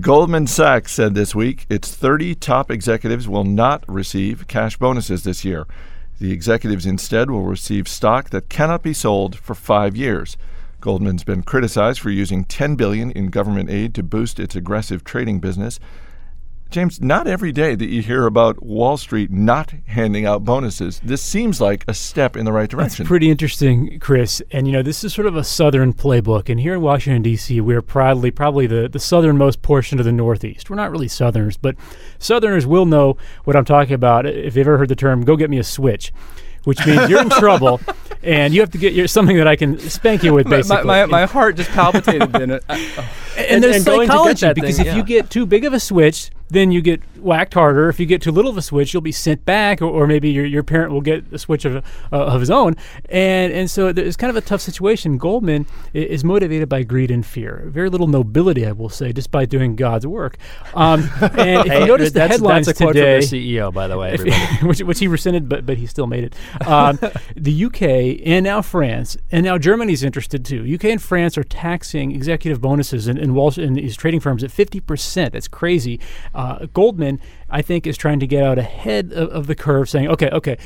Goldman 0.00 0.46
Sachs 0.46 0.92
said 0.92 1.14
this 1.14 1.34
week 1.34 1.64
its 1.70 1.94
30 1.94 2.34
top 2.34 2.70
executives 2.70 3.26
will 3.26 3.44
not 3.44 3.84
receive 3.88 4.46
cash 4.46 4.76
bonuses 4.76 5.24
this 5.24 5.46
year. 5.46 5.66
The 6.20 6.32
executives 6.32 6.84
instead 6.84 7.30
will 7.30 7.44
receive 7.44 7.88
stock 7.88 8.28
that 8.30 8.50
cannot 8.50 8.82
be 8.82 8.92
sold 8.92 9.36
for 9.38 9.54
five 9.54 9.96
years. 9.96 10.36
Goldman's 10.80 11.24
been 11.24 11.42
criticized 11.42 12.00
for 12.00 12.10
using 12.10 12.44
10 12.44 12.76
billion 12.76 13.10
in 13.12 13.30
government 13.30 13.70
aid 13.70 13.94
to 13.94 14.02
boost 14.02 14.38
its 14.38 14.54
aggressive 14.54 15.04
trading 15.04 15.40
business. 15.40 15.80
James, 16.70 17.00
not 17.00 17.26
every 17.26 17.50
day 17.50 17.74
that 17.74 17.86
you 17.86 18.02
hear 18.02 18.26
about 18.26 18.62
Wall 18.62 18.98
Street 18.98 19.30
not 19.30 19.72
handing 19.86 20.26
out 20.26 20.44
bonuses. 20.44 21.00
This 21.02 21.22
seems 21.22 21.62
like 21.62 21.82
a 21.88 21.94
step 21.94 22.36
in 22.36 22.44
the 22.44 22.52
right 22.52 22.68
direction. 22.68 22.78
That's 22.88 22.96
direction. 22.96 23.06
pretty 23.08 23.30
interesting, 23.30 23.98
Chris. 24.00 24.42
And 24.50 24.66
you 24.66 24.72
know, 24.74 24.82
this 24.82 25.02
is 25.02 25.14
sort 25.14 25.26
of 25.26 25.34
a 25.34 25.44
southern 25.44 25.94
playbook. 25.94 26.50
And 26.50 26.60
here 26.60 26.74
in 26.74 26.82
Washington 26.82 27.22
D.C., 27.22 27.60
we're 27.62 27.80
proudly 27.80 28.30
probably 28.30 28.66
the 28.66 28.86
the 28.86 28.98
southernmost 28.98 29.62
portion 29.62 29.98
of 29.98 30.04
the 30.04 30.12
Northeast. 30.12 30.68
We're 30.68 30.76
not 30.76 30.90
really 30.90 31.08
Southerners, 31.08 31.56
but 31.56 31.74
Southerners 32.18 32.66
will 32.66 32.84
know 32.84 33.16
what 33.44 33.56
I'm 33.56 33.64
talking 33.64 33.94
about 33.94 34.26
if 34.26 34.54
you've 34.56 34.66
ever 34.66 34.76
heard 34.76 34.88
the 34.90 34.96
term 34.96 35.24
"go 35.24 35.36
get 35.36 35.48
me 35.48 35.58
a 35.58 35.64
switch." 35.64 36.12
Which 36.64 36.84
means 36.86 37.08
you're 37.08 37.22
in 37.22 37.30
trouble, 37.30 37.80
and 38.22 38.52
you 38.52 38.60
have 38.60 38.70
to 38.72 38.78
get 38.78 38.92
your, 38.92 39.06
something 39.08 39.38
that 39.38 39.46
I 39.48 39.56
can 39.56 39.78
spank 39.78 40.22
you 40.22 40.34
with, 40.34 40.46
My, 40.46 40.56
basically. 40.56 40.84
my, 40.84 41.06
my, 41.06 41.20
my 41.20 41.24
heart 41.26 41.56
just 41.56 41.70
palpitated. 41.70 42.30
then. 42.32 42.50
Uh, 42.68 42.76
oh. 42.98 43.10
and, 43.38 43.46
And- 43.46 43.64
there's 43.64 43.76
and 43.76 43.84
going 43.86 44.00
to 44.00 44.06
get 44.06 44.12
psychology 44.12 44.46
that 44.46 44.54
because 44.54 44.76
thing, 44.76 44.86
if 44.86 44.92
yeah. 44.92 44.96
you 44.96 45.02
get 45.04 45.30
too 45.30 45.46
big 45.46 45.64
of 45.64 45.72
a 45.72 45.80
switch, 45.80 46.30
then 46.50 46.72
you 46.72 46.80
get 46.80 47.00
whacked 47.18 47.54
harder. 47.54 47.88
If 47.88 47.98
you 48.00 48.06
get 48.06 48.22
too 48.22 48.30
little 48.32 48.50
of 48.50 48.56
a 48.56 48.62
switch, 48.62 48.92
you'll 48.92 49.00
be 49.02 49.12
sent 49.12 49.44
back, 49.44 49.82
or, 49.82 49.86
or 49.86 50.06
maybe 50.06 50.30
your, 50.30 50.44
your 50.46 50.62
parent 50.62 50.92
will 50.92 51.00
get 51.00 51.24
a 51.32 51.38
switch 51.38 51.64
of 51.64 51.76
uh, 51.76 51.80
of 52.10 52.40
his 52.40 52.50
own. 52.50 52.74
And 53.08 53.52
and 53.52 53.70
so 53.70 53.88
it's 53.88 54.16
kind 54.16 54.30
of 54.30 54.36
a 54.36 54.40
tough 54.40 54.60
situation. 54.60 55.18
Goldman 55.18 55.66
is 55.92 56.24
motivated 56.24 56.68
by 56.68 56.82
greed 56.82 57.10
and 57.10 57.24
fear. 57.26 57.64
Very 57.66 57.88
little 57.90 58.06
nobility, 58.06 58.66
I 58.66 58.72
will 58.72 58.88
say, 58.88 59.12
just 59.12 59.30
by 59.30 59.44
doing 59.44 59.76
God's 59.76 60.06
work. 60.06 60.36
Um, 60.74 61.00
and 61.20 61.66
if 61.66 61.72
Hey, 61.72 61.80
you 61.80 61.86
notice 61.86 62.12
the 62.12 62.26
headlines 62.26 62.66
that's 62.66 62.80
a 62.80 62.84
quote 62.84 62.94
today, 62.94 63.20
from 63.20 63.30
the 63.30 63.54
CEO, 63.56 63.72
by 63.72 63.86
the 63.88 63.98
way. 63.98 64.14
if- 64.14 64.20
Everybody. 64.28 64.66
which, 64.66 64.80
which 64.82 64.98
he 65.00 65.08
rescinded, 65.08 65.48
but 65.48 65.66
but 65.66 65.76
he 65.78 65.86
still 65.86 66.06
made 66.06 66.24
it. 66.24 66.34
Um, 66.66 66.98
the 67.36 67.64
UK 67.66 67.82
and 68.26 68.44
now 68.44 68.62
France 68.62 69.16
and 69.30 69.44
now 69.44 69.58
Germany's 69.58 70.02
interested 70.02 70.44
too. 70.44 70.64
UK 70.74 70.84
and 70.86 71.02
France 71.02 71.36
are 71.36 71.44
taxing 71.44 72.12
executive 72.12 72.60
bonuses 72.60 73.06
in, 73.08 73.18
in 73.18 73.34
Wall 73.34 73.52
in 73.58 73.74
these 73.74 73.96
trading 73.96 74.20
firms 74.20 74.42
at 74.44 74.50
fifty 74.50 74.80
percent. 74.80 75.32
That's 75.32 75.48
crazy. 75.48 76.00
Uh, 76.38 76.66
Goldman, 76.66 77.20
I 77.50 77.62
think, 77.62 77.84
is 77.84 77.96
trying 77.96 78.20
to 78.20 78.26
get 78.26 78.44
out 78.44 78.58
ahead 78.58 79.12
of, 79.12 79.28
of 79.30 79.46
the 79.48 79.56
curve, 79.56 79.90
saying, 79.90 80.06
okay, 80.06 80.30
okay. 80.30 80.56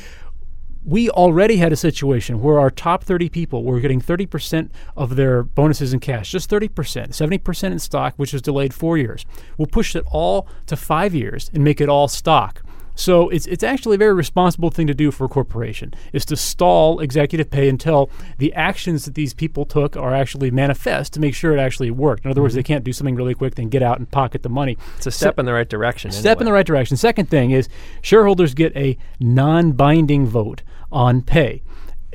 We 0.85 1.09
already 1.09 1.57
had 1.57 1.71
a 1.71 1.75
situation 1.75 2.41
where 2.43 2.59
our 2.59 2.69
top 2.69 3.03
30 3.03 3.29
people 3.29 3.63
were 3.63 3.79
getting 3.79 3.99
30% 3.99 4.69
of 4.95 5.15
their 5.15 5.41
bonuses 5.41 5.91
in 5.91 5.99
cash, 5.99 6.29
just 6.29 6.47
30%, 6.47 6.69
70% 6.69 7.71
in 7.71 7.79
stock, 7.79 8.13
which 8.17 8.33
was 8.33 8.41
delayed 8.43 8.71
four 8.71 8.99
years. 8.99 9.25
We'll 9.57 9.65
push 9.65 9.95
it 9.95 10.03
all 10.11 10.47
to 10.67 10.75
five 10.75 11.15
years 11.15 11.49
and 11.53 11.63
make 11.63 11.81
it 11.81 11.89
all 11.89 12.07
stock. 12.07 12.61
So 12.95 13.29
it's 13.29 13.45
it's 13.47 13.63
actually 13.63 13.95
a 13.95 13.97
very 13.97 14.13
responsible 14.13 14.69
thing 14.69 14.87
to 14.87 14.93
do 14.93 15.11
for 15.11 15.25
a 15.25 15.27
corporation 15.27 15.93
is 16.11 16.25
to 16.25 16.35
stall 16.35 16.99
executive 16.99 17.49
pay 17.49 17.67
until 17.69 18.09
the 18.37 18.53
actions 18.53 19.05
that 19.05 19.15
these 19.15 19.33
people 19.33 19.65
took 19.65 19.97
are 19.97 20.13
actually 20.13 20.51
manifest 20.51 21.13
to 21.13 21.19
make 21.19 21.33
sure 21.33 21.55
it 21.55 21.59
actually 21.59 21.91
worked. 21.91 22.25
In 22.25 22.31
other 22.31 22.41
words, 22.41 22.53
they 22.53 22.61
mm-hmm. 22.61 22.67
can't 22.67 22.83
do 22.83 22.93
something 22.93 23.15
really 23.15 23.33
quick, 23.33 23.55
then 23.55 23.69
get 23.69 23.81
out 23.81 23.97
and 23.97 24.09
pocket 24.09 24.43
the 24.43 24.49
money. 24.49 24.77
It's 24.97 25.07
a 25.07 25.11
step 25.11 25.39
in 25.39 25.45
the 25.45 25.53
right 25.53 25.69
direction. 25.69 26.11
Step 26.11 26.39
in 26.39 26.45
the 26.45 26.53
right 26.53 26.65
direction. 26.65 26.97
Second 26.97 27.29
thing 27.29 27.51
is 27.51 27.67
shareholders 28.01 28.53
get 28.53 28.75
a 28.77 28.97
non-binding 29.19 30.27
vote 30.27 30.61
on 30.91 31.21
pay. 31.21 31.61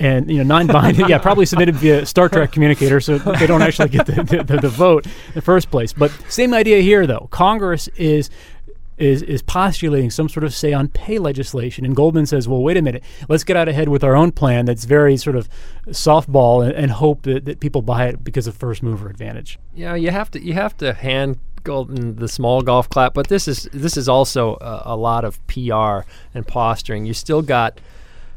And 0.01 0.31
you 0.31 0.39
know, 0.39 0.45
non-binding, 0.45 1.09
yeah, 1.09 1.19
probably 1.19 1.45
submitted 1.45 1.75
via 1.75 2.07
Star 2.07 2.29
Trek 2.29 2.53
communicator, 2.53 3.01
so 3.01 3.19
they 3.19 3.49
don't 3.49 3.63
actually 3.63 3.89
get 3.89 4.07
the, 4.07 4.23
the, 4.23 4.45
the, 4.45 4.57
the 4.59 4.69
vote 4.69 5.07
in 5.07 5.35
the 5.35 5.43
first 5.43 5.73
place. 5.73 5.93
But 5.93 6.13
same 6.29 6.55
idea 6.55 6.81
here, 6.83 7.05
though. 7.05 7.27
Congress 7.33 7.89
is 7.97 8.31
is 8.99 9.23
is 9.23 9.43
postulating 9.43 10.11
some 10.11 10.29
sort 10.29 10.45
of 10.45 10.55
say 10.55 10.73
on 10.73 10.89
pay 10.89 11.19
legislation, 11.19 11.85
and 11.85 11.95
Goldman 11.95 12.27
says, 12.27 12.49
"Well, 12.49 12.63
wait 12.63 12.77
a 12.77 12.83
minute, 12.83 13.03
let's 13.29 13.45
get 13.45 13.57
out 13.57 13.69
ahead 13.69 13.89
with 13.89 14.03
our 14.05 14.17
own 14.17 14.33
plan 14.33 14.65
that's 14.65 14.85
very 14.85 15.17
sort 15.17 15.37
of 15.37 15.49
softball 15.89 16.65
and, 16.65 16.73
and 16.73 16.91
hope 16.91 17.23
that, 17.23 17.45
that 17.45 17.61
people 17.61 17.83
buy 17.83 18.07
it 18.07 18.25
because 18.25 18.47
of 18.47 18.57
first 18.57 18.83
mover 18.83 19.09
advantage." 19.09 19.59
Yeah, 19.75 19.95
you 19.95 20.11
have 20.11 20.31
to 20.33 20.43
you 20.43 20.55
have 20.55 20.77
to 20.79 20.93
hand 20.93 21.39
Goldman 21.65 22.17
the 22.17 22.29
small 22.29 22.63
golf 22.63 22.89
clap, 22.89 23.15
but 23.15 23.29
this 23.29 23.47
is 23.49 23.69
this 23.73 23.97
is 23.97 24.09
also 24.09 24.57
a, 24.61 24.83
a 24.87 24.97
lot 24.97 25.25
of 25.25 25.45
PR 25.47 26.01
and 26.35 26.47
posturing. 26.47 27.07
You 27.07 27.15
still 27.15 27.43
got 27.43 27.81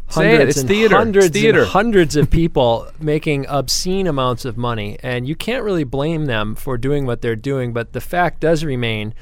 Say 0.10 0.36
it, 0.36 0.38
hundreds 0.38 0.50
it's 0.50 0.60
and 0.60 0.70
theater, 0.70 0.96
it's 0.96 1.04
hundreds 1.04 1.30
theater. 1.30 1.62
and 1.62 1.70
hundreds 1.70 2.16
of 2.18 2.30
people 2.30 2.88
making 3.00 3.48
obscene 3.48 4.08
amounts 4.08 4.44
of 4.44 4.58
money, 4.58 4.98
and 5.02 5.28
you 5.28 5.36
can't 5.36 5.64
really 5.64 5.86
blame 5.86 6.26
them 6.26 6.54
for 6.56 6.78
doing 6.78 7.06
what 7.06 7.22
they're 7.22 7.36
doing. 7.36 7.72
But 7.72 7.94
the 7.94 8.02
fact 8.02 8.42
does 8.42 8.66
remain 8.66 9.14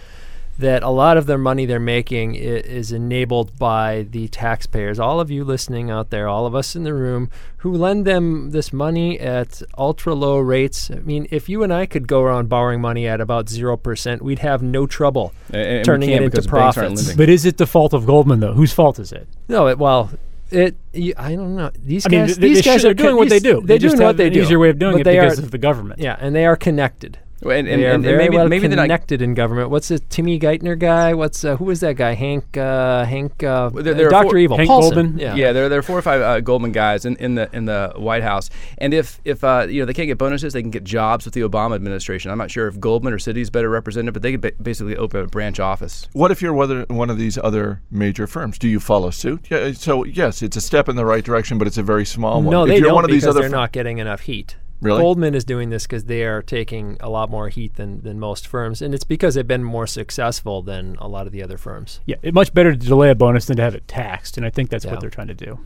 that 0.59 0.83
a 0.83 0.89
lot 0.89 1.15
of 1.17 1.25
their 1.25 1.37
money 1.37 1.65
they're 1.65 1.79
making 1.79 2.35
is 2.35 2.91
enabled 2.91 3.57
by 3.57 4.05
the 4.11 4.27
taxpayers. 4.27 4.99
All 4.99 5.19
of 5.21 5.31
you 5.31 5.43
listening 5.45 5.89
out 5.89 6.09
there, 6.09 6.27
all 6.27 6.45
of 6.45 6.53
us 6.53 6.75
in 6.75 6.83
the 6.83 6.93
room 6.93 7.29
who 7.57 7.73
lend 7.73 8.05
them 8.05 8.51
this 8.51 8.71
money 8.73 9.17
at 9.19 9.61
ultra 9.77 10.13
low 10.13 10.37
rates. 10.37 10.91
I 10.91 10.95
mean, 10.95 11.27
if 11.31 11.47
you 11.49 11.63
and 11.63 11.73
I 11.73 11.85
could 11.85 12.07
go 12.07 12.21
around 12.21 12.49
borrowing 12.49 12.81
money 12.81 13.07
at 13.07 13.21
about 13.21 13.45
0%, 13.47 14.21
we'd 14.21 14.39
have 14.39 14.61
no 14.61 14.85
trouble 14.85 15.33
And- 15.51 15.61
and 15.77 15.85
turning 15.85 16.09
it 16.09 16.17
into 16.21 16.29
because 16.31 16.47
profits. 16.47 17.13
But 17.13 17.29
is 17.29 17.45
it 17.45 17.55
the 17.57 17.65
fault 17.67 17.93
of 17.93 18.05
Goldman 18.05 18.41
though? 18.41 18.53
Whose 18.53 18.73
fault 18.73 18.99
is 18.99 19.11
it? 19.13 19.27
No, 19.47 19.67
it, 19.67 19.77
well, 19.79 20.09
it. 20.51 20.75
I 21.17 21.35
don't 21.35 21.55
know. 21.55 21.71
These 21.85 22.05
I 22.05 22.09
mean, 22.09 22.19
guys, 22.25 22.37
these 22.37 22.61
guys 22.65 22.81
should- 22.81 22.91
are 22.91 22.93
doing 22.93 23.11
con- 23.11 23.17
what 23.17 23.29
they 23.29 23.39
do. 23.39 23.61
They're 23.63 23.77
just 23.77 23.95
doing 23.95 24.07
what 24.07 24.17
they 24.17 24.27
an 24.27 24.33
do. 24.33 24.41
easier 24.41 24.59
way 24.59 24.69
of 24.69 24.77
doing 24.79 24.93
but 24.93 25.01
it 25.01 25.03
they 25.05 25.15
because 25.19 25.39
are, 25.39 25.43
of 25.43 25.51
the 25.51 25.57
government. 25.57 26.01
Yeah, 26.01 26.17
and 26.19 26.35
they 26.35 26.45
are 26.45 26.55
connected. 26.57 27.17
And, 27.41 27.51
and, 27.51 27.67
they 27.67 27.85
are 27.87 27.91
and, 27.93 28.05
and 28.05 28.17
maybe 28.17 28.35
well 28.35 28.47
maybe 28.49 28.67
they're 28.67 28.75
not 28.75 28.83
connected 28.83 29.21
in 29.21 29.33
government. 29.33 29.69
What's 29.69 29.87
this 29.87 30.01
Timmy 30.09 30.39
Geithner 30.39 30.77
guy? 30.77 31.13
What's 31.13 31.45
uh, 31.45 31.55
who 31.55 31.65
was 31.65 31.79
that 31.79 31.93
guy? 31.95 32.13
Hank 32.13 32.57
uh, 32.57 33.05
Hank 33.05 33.41
uh, 33.43 33.69
Well, 33.73 33.83
there- 33.83 33.93
there 33.93 34.07
are 34.07 34.09
Doctor 34.09 34.29
four- 34.31 34.37
Evil 34.37 34.57
Hank 34.57 34.67
Paulson. 34.67 34.95
Goldman? 34.95 35.19
Yeah. 35.19 35.35
Yeah, 35.35 35.51
there, 35.53 35.69
there 35.69 35.79
are 35.79 35.83
four 35.83 35.97
or 35.97 36.01
five 36.01 36.21
uh, 36.21 36.39
Goldman 36.41 36.71
guys 36.73 37.05
in, 37.05 37.15
in 37.17 37.35
the 37.35 37.49
in 37.53 37.65
the 37.65 37.93
White 37.95 38.23
House, 38.23 38.49
and 38.77 38.93
if 38.93 39.21
if 39.23 39.43
uh, 39.43 39.67
you 39.69 39.81
know 39.81 39.85
they 39.85 39.93
can't 39.93 40.07
get 40.07 40.17
bonuses, 40.17 40.53
they 40.53 40.61
can 40.61 40.71
get 40.71 40.83
jobs 40.83 41.25
with 41.25 41.33
the 41.33 41.41
Obama 41.41 41.75
administration. 41.75 42.29
I'm 42.31 42.37
not 42.37 42.51
sure 42.51 42.67
if 42.67 42.79
Goldman 42.79 43.13
or 43.13 43.17
Citi's 43.19 43.49
better 43.49 43.69
represented, 43.69 44.13
but 44.13 44.21
they 44.21 44.31
could 44.31 44.41
ba- 44.41 44.51
basically 44.61 44.97
open 44.97 45.21
a 45.21 45.27
branch 45.27 45.59
office. 45.59 46.07
What 46.13 46.31
if 46.31 46.41
you're 46.41 46.53
whether 46.53 46.83
one 46.89 47.09
of 47.09 47.17
these 47.17 47.37
other 47.37 47.81
major 47.89 48.27
firms? 48.27 48.57
Do 48.57 48.67
you 48.67 48.79
follow 48.79 49.09
suit? 49.11 49.47
Yeah. 49.49 49.71
So 49.71 50.03
yes, 50.03 50.41
it's 50.41 50.57
a 50.57 50.61
step 50.61 50.89
in 50.89 50.95
the 50.97 51.05
right 51.05 51.23
direction, 51.23 51.57
but 51.57 51.67
it's 51.67 51.77
a 51.77 51.83
very 51.83 52.05
small 52.05 52.41
one. 52.41 52.51
No, 52.51 52.63
if 52.63 52.69
they 52.69 52.77
you're 52.79 52.87
don't 52.87 52.95
one 52.95 53.05
of 53.05 53.11
these 53.11 53.21
because 53.23 53.35
other 53.35 53.41
they're 53.43 53.49
fir- 53.49 53.55
not 53.55 53.71
getting 53.71 53.99
enough 53.99 54.21
heat. 54.21 54.57
Really? 54.81 55.01
Goldman 55.01 55.35
is 55.35 55.43
doing 55.43 55.69
this 55.69 55.83
because 55.85 56.05
they 56.05 56.23
are 56.23 56.41
taking 56.41 56.95
a 57.01 57.09
lot 57.09 57.29
more 57.29 57.49
heat 57.49 57.75
than, 57.75 58.01
than 58.01 58.17
most 58.19 58.47
firms, 58.47 58.81
and 58.81 58.93
it's 58.93 59.03
because 59.03 59.35
they've 59.35 59.45
been 59.47 59.63
more 59.63 59.85
successful 59.87 60.61
than 60.61 60.95
a 60.99 61.07
lot 61.07 61.27
of 61.27 61.33
the 61.33 61.43
other 61.43 61.57
firms. 61.57 61.99
Yeah, 62.05 62.15
it's 62.21 62.33
much 62.33 62.53
better 62.53 62.71
to 62.71 62.77
delay 62.77 63.09
a 63.09 63.15
bonus 63.15 63.45
than 63.45 63.57
to 63.57 63.63
have 63.63 63.75
it 63.75 63.87
taxed, 63.87 64.37
and 64.37 64.45
I 64.45 64.49
think 64.49 64.69
that's 64.69 64.85
Yeah. 64.85 64.91
what 64.91 65.01
they're 65.01 65.09
trying 65.09 65.27
to 65.27 65.33
do. 65.33 65.59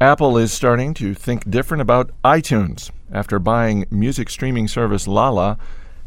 Apple 0.00 0.36
is 0.36 0.52
starting 0.52 0.94
to 0.94 1.14
think 1.14 1.48
different 1.48 1.80
about 1.80 2.10
iTunes. 2.24 2.90
After 3.12 3.38
buying 3.38 3.86
music 3.90 4.28
streaming 4.30 4.68
service 4.68 5.06
Lala, 5.06 5.58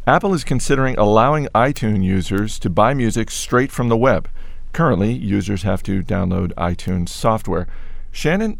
Apple 0.06 0.34
is 0.34 0.44
considering 0.44 0.96
allowing 0.98 1.48
iTunes 1.56 2.04
users 2.04 2.60
to 2.60 2.70
buy 2.70 2.94
music 2.94 3.32
straight 3.32 3.72
from 3.72 3.90
the 3.90 3.98
web. 3.98 4.28
Currently, 4.74 5.14
users 5.14 5.64
have 5.64 5.82
to 5.84 6.04
download 6.04 6.54
iTunes 6.56 7.10
software. 7.10 7.68
Shannon, 8.12 8.60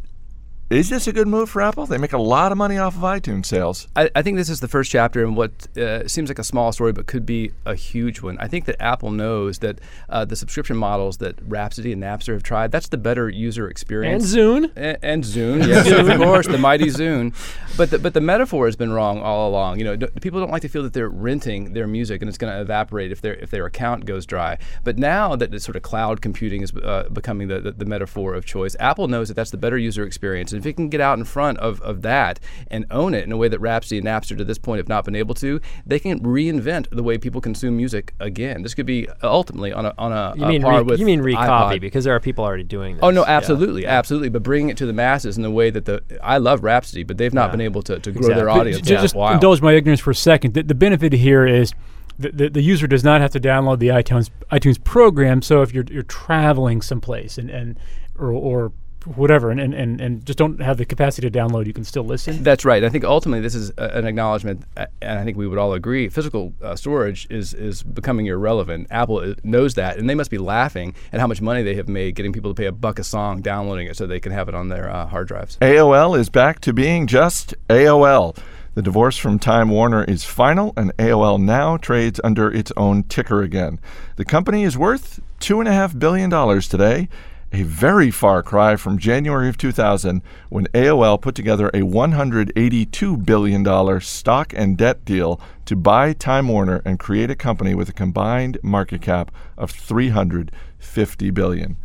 is 0.70 0.90
this 0.90 1.08
a 1.08 1.14
good 1.14 1.28
move 1.28 1.52
for 1.52 1.62
Apple? 1.62 1.86
They 1.86 2.00
make 2.00 2.14
a 2.14 2.18
lot 2.18 2.52
of 2.52 2.58
money 2.58 2.80
off 2.80 2.96
of 2.96 3.02
iTunes 3.02 3.46
sales. 3.46 3.88
I, 3.96 4.10
I 4.16 4.24
think 4.24 4.38
this 4.38 4.50
is 4.50 4.62
the 4.62 4.68
first 4.68 4.90
chapter 4.90 5.24
in 5.24 5.36
what 5.36 5.78
uh, 5.78 6.08
seems 6.08 6.28
like 6.28 6.40
a 6.40 6.44
small 6.44 6.72
story, 6.72 6.92
but 6.92 7.06
could 7.06 7.24
be 7.24 7.52
a 7.68 7.76
huge 7.76 8.24
one. 8.24 8.36
I 8.40 8.48
think 8.48 8.66
that 8.66 8.82
Apple 8.82 9.12
knows 9.12 9.60
that 9.60 9.80
uh, 10.10 10.26
the 10.26 10.36
subscription 10.36 10.76
models 10.76 11.18
that 11.18 11.36
Rhapsody 11.48 11.92
and 11.92 12.02
Napster 12.02 12.34
have 12.34 12.42
tried, 12.42 12.72
that's 12.72 12.88
the 12.88 12.98
better 12.98 13.30
user 13.30 13.70
experience. 13.70 14.34
And. 14.34 14.66
Zune. 14.66 14.72
and, 14.76 14.98
and 15.04 15.24
Zune, 15.24 15.68
yes, 15.68 15.88
of 16.10 16.18
course, 16.18 16.48
the 16.48 16.58
mighty 16.58 16.86
Zune. 16.88 17.36
But 17.78 17.92
the, 17.92 18.00
but 18.00 18.16
the 18.16 18.22
metaphor 18.22 18.66
has 18.66 18.76
been 18.76 18.92
wrong 18.92 19.22
all 19.22 19.48
along. 19.48 19.78
You 19.78 19.86
know, 19.86 19.96
d- 19.98 20.08
people 20.20 20.40
don't 20.40 20.52
like 20.52 20.64
to 20.64 20.70
feel 20.70 20.82
that 20.82 20.94
they're 20.94 21.10
renting 21.10 21.74
their 21.74 21.86
music 21.86 22.24
and 22.24 22.30
it's 22.30 22.40
going 22.40 22.52
to 22.52 22.60
evaporate 22.60 23.12
if 23.12 23.22
their 23.22 23.36
if 23.36 23.52
their 23.52 23.68
account 23.68 24.06
goes 24.06 24.26
dry. 24.26 24.58
But 24.84 24.98
now 24.98 25.36
that 25.36 25.54
it's 25.54 25.66
sort 25.66 25.76
of 25.76 25.84
cloud 25.84 26.22
computing 26.22 26.64
is 26.64 26.74
uh, 26.76 27.08
becoming 27.14 27.50
the, 27.50 27.60
the, 27.60 27.72
the 27.74 27.86
metaphor 27.86 28.34
of 28.34 28.46
choice, 28.46 28.76
Apple 28.80 29.08
knows 29.08 29.28
that 29.28 29.36
that's 29.36 29.52
the 29.52 29.58
better 29.58 29.78
user 29.78 30.04
experience. 30.04 30.55
And 30.56 30.64
if 30.64 30.66
it 30.66 30.74
can 30.74 30.90
get 30.90 31.02
out 31.02 31.18
in 31.18 31.26
front 31.26 31.58
of, 31.60 31.82
of 31.82 32.02
that 32.04 32.40
and 32.72 32.86
own 32.92 33.14
it 33.14 33.24
in 33.26 33.32
a 33.32 33.38
way 33.38 33.48
that 33.48 33.60
Rhapsody 33.60 33.98
and 34.00 34.08
Napster 34.08 34.38
to 34.38 34.44
this 34.44 34.58
point 34.58 34.78
have 34.80 34.88
not 34.88 35.06
been 35.06 35.16
able 35.16 35.36
to, 35.36 35.60
they 35.86 36.00
can 36.00 36.20
reinvent 36.22 36.90
the 36.90 37.04
way 37.04 37.18
people 37.18 37.42
consume 37.42 37.78
music 37.78 38.14
again. 38.20 38.62
This 38.64 38.74
could 38.74 38.86
be 38.86 39.08
uh, 39.10 39.14
ultimately 39.24 39.72
on 39.74 39.86
a 39.86 39.94
on 39.98 40.12
a, 40.12 40.34
You 40.38 40.44
a 40.44 40.48
mean 40.48 40.62
par 40.62 40.78
re- 40.80 40.84
with 40.84 41.00
you 41.00 41.06
mean 41.06 41.22
recopy 41.22 41.36
iPod. 41.78 41.82
because 41.82 42.04
there 42.06 42.16
are 42.16 42.20
people 42.20 42.44
already 42.46 42.64
doing 42.64 42.96
this. 42.96 43.04
Oh 43.04 43.12
no, 43.12 43.22
Yeah. 43.22 43.32
absolutely, 43.38 43.86
absolutely. 43.86 44.30
But 44.30 44.44
bringing 44.44 44.70
it 44.70 44.78
to 44.78 44.86
the 44.86 44.94
masses 44.94 45.38
in 45.38 45.44
the 45.44 45.52
way 45.52 45.70
that 45.70 45.86
the 45.86 46.02
I 46.24 46.38
love 46.38 46.64
Rhapsody, 46.64 47.04
but 47.04 47.18
they've 47.18 47.34
not 47.34 47.48
Yeah. 47.48 47.52
been 47.52 47.62
able 47.62 47.82
to, 47.84 48.00
to 48.00 48.12
grow 48.12 48.30
their 48.36 48.50
audience. 48.50 48.82
J- 48.82 48.94
in 48.96 49.00
a 49.00 49.02
just 49.04 49.16
while. 49.16 49.34
indulge 49.34 49.62
my 49.62 49.74
ignorance 49.74 50.00
for 50.02 50.12
a 50.12 50.16
second. 50.16 50.54
The, 50.54 50.64
the 50.64 50.76
benefit 50.76 51.14
here 51.14 51.46
is 51.46 51.74
the, 52.18 52.32
the, 52.32 52.50
the 52.50 52.62
user 52.62 52.88
does 52.88 53.04
not 53.04 53.20
have 53.20 53.32
to 53.32 53.40
download 53.40 53.80
the 53.80 53.90
iTunes 53.90 54.30
iTunes 54.52 54.82
program. 54.84 55.42
So 55.42 55.62
if 55.62 55.74
you're 55.74 55.84
you're 55.92 56.04
traveling 56.04 56.82
someplace 56.82 57.38
and, 57.38 57.50
and 57.50 57.78
or, 58.18 58.32
or 58.32 58.72
whatever 59.06 59.52
and, 59.52 59.60
and, 59.60 59.74
and, 59.74 60.02
and 60.02 60.26
just 60.26 60.38
don't 60.38 60.62
have 60.62 60.78
the 60.78 60.86
capacity 60.86 61.30
to 61.30 61.40
download, 61.40 61.66
you 61.66 61.74
can 61.74 61.84
still 61.84 62.04
listen. 62.04 62.44
That's 62.44 62.66
right. 62.66 62.84
I 62.84 62.90
think 62.90 63.04
ultimately 63.04 63.42
this 63.42 63.56
is 63.56 63.72
a, 63.78 63.98
an 63.98 64.06
acknowledgement, 64.06 64.64
uh, 64.76 64.88
and 65.02 65.20
I 65.20 65.24
think 65.24 65.38
we 65.38 65.48
would 65.48 65.58
all 65.58 65.74
agree, 65.74 66.10
physical 66.10 66.54
uh, 66.62 66.76
storage 66.76 67.28
is 67.30 67.54
is 67.54 67.84
becoming 67.84 68.28
irrelevant. 68.28 68.88
Apple 68.92 69.36
knows 69.44 69.76
that, 69.76 69.98
and 69.98 70.10
they 70.10 70.16
must 70.16 70.32
be 70.32 70.38
laughing 70.38 70.96
at 71.14 71.20
how 71.20 71.28
much 71.28 71.42
money 71.42 71.64
they 71.64 71.76
have 71.76 71.88
made 71.88 72.16
getting 72.16 72.34
people 72.34 72.52
to 72.52 72.56
pay 72.56 72.66
a 72.66 72.72
buck 72.72 73.00
a 73.00 73.04
song 73.04 73.42
downloading 73.42 73.88
it 73.88 73.96
so 73.96 74.06
they 74.06 74.20
can 74.20 74.32
have 74.32 74.50
it 74.50 74.56
on 74.56 74.70
their 74.70 74.90
uh, 74.90 75.08
hard 75.08 75.28
drives. 75.28 75.58
AOL 75.58 76.18
is 76.18 76.30
back 76.30 76.60
to 76.62 76.74
being 76.74 77.08
just 77.08 77.54
AOL. 77.70 78.38
The 78.76 78.82
divorce 78.82 79.18
from 79.18 79.40
Time 79.40 79.70
Warner 79.70 80.04
is 80.04 80.26
final, 80.26 80.74
and 80.76 80.96
AOL 80.98 81.42
now 81.42 81.78
trades 81.78 82.20
under 82.26 82.52
its 82.52 82.74
own 82.76 83.04
ticker 83.04 83.42
again. 83.42 83.80
The 84.18 84.26
company 84.26 84.64
is 84.64 84.78
worth 84.78 85.22
$2.5 85.40 85.98
billion 85.98 86.30
today, 86.62 87.08
a 87.56 87.64
very 87.64 88.12
far 88.12 88.44
cry 88.44 88.76
from 88.76 88.98
January 88.98 89.48
of 89.48 89.58
2000 89.58 90.22
when 90.50 90.68
AOL 90.74 91.22
put 91.22 91.34
together 91.36 91.70
a 91.70 91.80
$182 91.84 93.26
billion 93.26 94.02
stock 94.02 94.54
and 94.54 94.78
debt 94.78 95.06
deal 95.06 95.40
to 95.64 95.74
buy 95.78 96.12
Time 96.12 96.50
Warner 96.50 96.82
and 96.84 97.00
create 97.00 97.32
a 97.32 97.36
company 97.36 97.74
with 97.74 97.88
a 97.88 97.94
combined 97.94 98.58
market 98.62 99.02
cap 99.02 99.32
of 99.58 99.72
350 99.72 101.32
billion. 101.32 101.78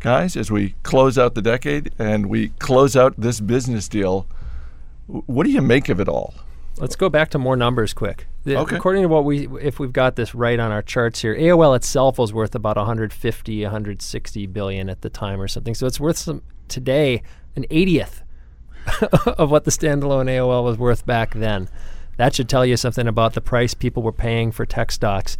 Guys, 0.00 0.36
as 0.36 0.50
we 0.50 0.74
close 0.82 1.16
out 1.16 1.36
the 1.36 1.42
decade 1.42 1.92
and 1.96 2.26
we 2.26 2.48
close 2.58 2.96
out 2.96 3.14
this 3.16 3.38
business 3.38 3.88
deal, 3.88 4.26
what 5.06 5.44
do 5.44 5.52
you 5.52 5.62
make 5.62 5.88
of 5.88 6.00
it 6.00 6.08
all? 6.08 6.34
Let's 6.78 6.96
go 6.96 7.08
back 7.08 7.30
to 7.30 7.38
more 7.38 7.56
numbers 7.56 7.92
quick. 7.94 8.26
The- 8.44 8.58
Okay. 8.58 8.76
According 8.76 9.02
to 9.02 9.08
what 9.08 9.24
we, 9.24 9.48
if 9.60 9.78
we've 9.78 9.92
got 9.92 10.16
this 10.16 10.34
right 10.34 10.58
on 10.58 10.72
our 10.72 10.82
charts 10.82 11.20
here, 11.22 11.34
AOL 11.36 11.76
itself 11.76 12.18
was 12.18 12.32
worth 12.32 12.54
about 12.54 12.76
150, 12.76 13.62
160 13.62 14.46
billion 14.48 14.88
at 14.90 15.00
the 15.02 15.10
time 15.10 15.40
or 15.40 15.48
something. 15.48 15.74
So 15.74 15.86
it's 15.86 16.00
worth 16.00 16.18
some 16.18 16.42
today 16.68 17.22
an 17.56 17.64
80th 17.70 18.22
of 19.38 19.50
what 19.50 19.64
the 19.64 19.70
standalone 19.70 20.26
AOL 20.28 20.64
was 20.64 20.76
worth 20.78 21.06
back 21.06 21.34
then. 21.34 21.68
That 22.16 22.34
should 22.34 22.48
tell 22.48 22.64
you 22.66 22.76
something 22.76 23.06
about 23.08 23.34
the 23.34 23.40
price 23.40 23.74
people 23.74 24.02
were 24.02 24.12
paying 24.12 24.52
for 24.52 24.66
tech 24.66 24.92
stocks 24.92 25.36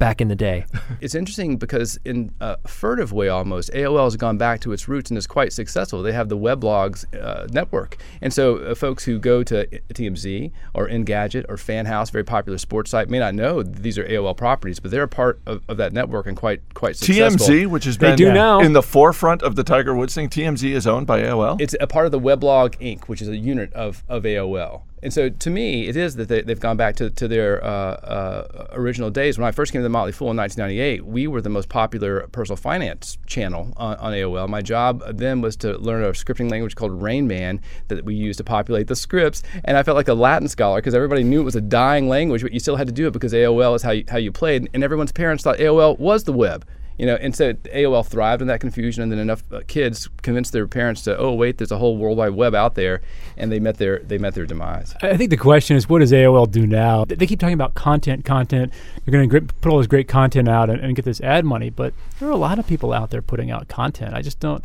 back 0.00 0.20
in 0.20 0.26
the 0.26 0.34
day. 0.34 0.64
It's 1.00 1.14
interesting 1.14 1.56
because 1.56 1.98
in 2.04 2.30
a 2.40 2.58
furtive 2.68 3.10
way 3.10 3.28
almost, 3.28 3.72
AOL 3.72 4.04
has 4.04 4.16
gone 4.16 4.36
back 4.36 4.60
to 4.60 4.72
its 4.72 4.86
roots 4.86 5.10
and 5.10 5.16
is 5.16 5.26
quite 5.26 5.50
successful. 5.50 6.02
They 6.02 6.12
have 6.12 6.28
the 6.28 6.36
weblogs 6.36 7.06
uh, 7.18 7.46
network. 7.50 7.96
And 8.20 8.30
so 8.32 8.56
uh, 8.58 8.74
folks 8.74 9.04
who 9.04 9.18
go 9.18 9.42
to 9.44 9.66
TMZ 9.94 10.50
or 10.74 10.88
Engadget 10.88 11.46
or 11.48 11.56
FanHouse, 11.56 12.10
very 12.10 12.24
popular 12.24 12.58
sports 12.58 12.90
site, 12.90 13.08
may 13.08 13.18
not 13.18 13.34
know 13.34 13.62
these 13.62 13.96
are 13.96 14.04
AOL 14.04 14.36
properties, 14.36 14.78
but 14.78 14.90
they're 14.90 15.04
a 15.04 15.08
part 15.08 15.40
of, 15.46 15.62
of 15.68 15.78
that 15.78 15.94
network 15.94 16.26
and 16.26 16.36
quite 16.36 16.60
quite 16.74 16.96
successful. 16.96 17.46
TMZ, 17.46 17.66
which 17.68 17.84
has 17.84 17.96
They 17.96 18.08
been 18.08 18.16
do 18.16 18.32
now. 18.32 18.60
in 18.60 18.74
the 18.74 18.82
forefront 18.82 19.42
of 19.42 19.56
the 19.56 19.64
Tiger 19.64 19.94
Woods 19.94 20.14
thing, 20.14 20.28
TMZ 20.28 20.70
is 20.70 20.86
owned 20.86 21.06
by 21.06 21.22
AOL. 21.22 21.58
It's 21.60 21.74
a 21.80 21.86
part 21.86 22.04
of 22.04 22.12
the 22.12 22.20
Weblog 22.20 22.76
Inc., 22.78 23.04
which 23.04 23.22
is 23.22 23.28
a 23.28 23.36
unit 23.36 23.72
of, 23.72 24.04
of 24.08 24.24
AOL. 24.24 24.82
And 25.02 25.12
so 25.12 25.28
to 25.28 25.50
me, 25.50 25.88
it 25.88 25.96
is 25.96 26.16
that 26.16 26.28
they, 26.28 26.42
they've 26.42 26.60
gone 26.60 26.76
back 26.76 26.96
to, 26.96 27.10
to 27.10 27.28
their 27.28 27.62
uh, 27.64 27.68
uh, 27.68 28.66
original 28.72 29.10
days. 29.10 29.38
When 29.38 29.46
I 29.46 29.52
first 29.52 29.72
came 29.72 29.80
to 29.80 29.82
the 29.82 29.88
Motley 29.88 30.12
Fool 30.12 30.30
in 30.30 30.36
1998, 30.36 31.06
we 31.06 31.26
were 31.26 31.40
the 31.40 31.48
most 31.48 31.68
popular 31.68 32.26
personal 32.32 32.56
finance 32.56 33.18
channel 33.26 33.72
on, 33.76 33.96
on 33.96 34.12
AOL. 34.12 34.48
My 34.48 34.62
job 34.62 35.02
then 35.16 35.40
was 35.40 35.56
to 35.56 35.78
learn 35.78 36.04
a 36.04 36.10
scripting 36.10 36.50
language 36.50 36.74
called 36.74 37.00
Rain 37.00 37.26
Man 37.26 37.60
that 37.88 38.04
we 38.04 38.14
used 38.14 38.38
to 38.38 38.44
populate 38.44 38.88
the 38.88 38.96
scripts. 38.96 39.42
And 39.64 39.76
I 39.76 39.82
felt 39.82 39.96
like 39.96 40.08
a 40.08 40.14
Latin 40.14 40.48
scholar 40.48 40.78
because 40.78 40.94
everybody 40.94 41.24
knew 41.24 41.40
it 41.40 41.44
was 41.44 41.56
a 41.56 41.60
dying 41.60 42.08
language, 42.08 42.42
but 42.42 42.52
you 42.52 42.60
still 42.60 42.76
had 42.76 42.86
to 42.86 42.92
do 42.92 43.06
it 43.06 43.12
because 43.12 43.32
AOL 43.32 43.74
is 43.76 43.82
how 43.82 43.92
you, 43.92 44.04
how 44.08 44.18
you 44.18 44.32
played. 44.32 44.68
And 44.74 44.84
everyone's 44.84 45.12
parents 45.12 45.44
thought 45.44 45.58
AOL 45.58 45.98
was 45.98 46.24
the 46.24 46.32
web. 46.32 46.66
You 47.00 47.06
know, 47.06 47.14
and 47.14 47.34
so 47.34 47.54
AOL 47.54 48.06
thrived 48.06 48.42
in 48.42 48.48
that 48.48 48.60
confusion, 48.60 49.02
and 49.02 49.10
then 49.10 49.18
enough 49.18 49.42
uh, 49.50 49.62
kids 49.66 50.10
convinced 50.20 50.52
their 50.52 50.66
parents 50.66 51.00
to, 51.04 51.16
oh 51.16 51.32
wait, 51.32 51.56
there's 51.56 51.72
a 51.72 51.78
whole 51.78 51.96
World 51.96 52.18
Wide 52.18 52.34
Web 52.34 52.54
out 52.54 52.74
there, 52.74 53.00
and 53.38 53.50
they 53.50 53.58
met 53.58 53.78
their 53.78 54.00
they 54.00 54.18
met 54.18 54.34
their 54.34 54.44
demise. 54.44 54.94
I 55.00 55.16
think 55.16 55.30
the 55.30 55.38
question 55.38 55.78
is, 55.78 55.88
what 55.88 56.00
does 56.00 56.12
AOL 56.12 56.50
do 56.50 56.66
now? 56.66 57.06
They 57.06 57.26
keep 57.26 57.40
talking 57.40 57.54
about 57.54 57.72
content, 57.72 58.26
content. 58.26 58.74
They're 59.02 59.12
going 59.12 59.30
to 59.30 59.40
put 59.40 59.72
all 59.72 59.78
this 59.78 59.86
great 59.86 60.08
content 60.08 60.46
out 60.46 60.68
and, 60.68 60.78
and 60.78 60.94
get 60.94 61.06
this 61.06 61.22
ad 61.22 61.46
money, 61.46 61.70
but 61.70 61.94
there 62.18 62.28
are 62.28 62.32
a 62.32 62.36
lot 62.36 62.58
of 62.58 62.66
people 62.66 62.92
out 62.92 63.08
there 63.08 63.22
putting 63.22 63.50
out 63.50 63.66
content. 63.66 64.12
I 64.12 64.20
just 64.20 64.38
don't, 64.38 64.62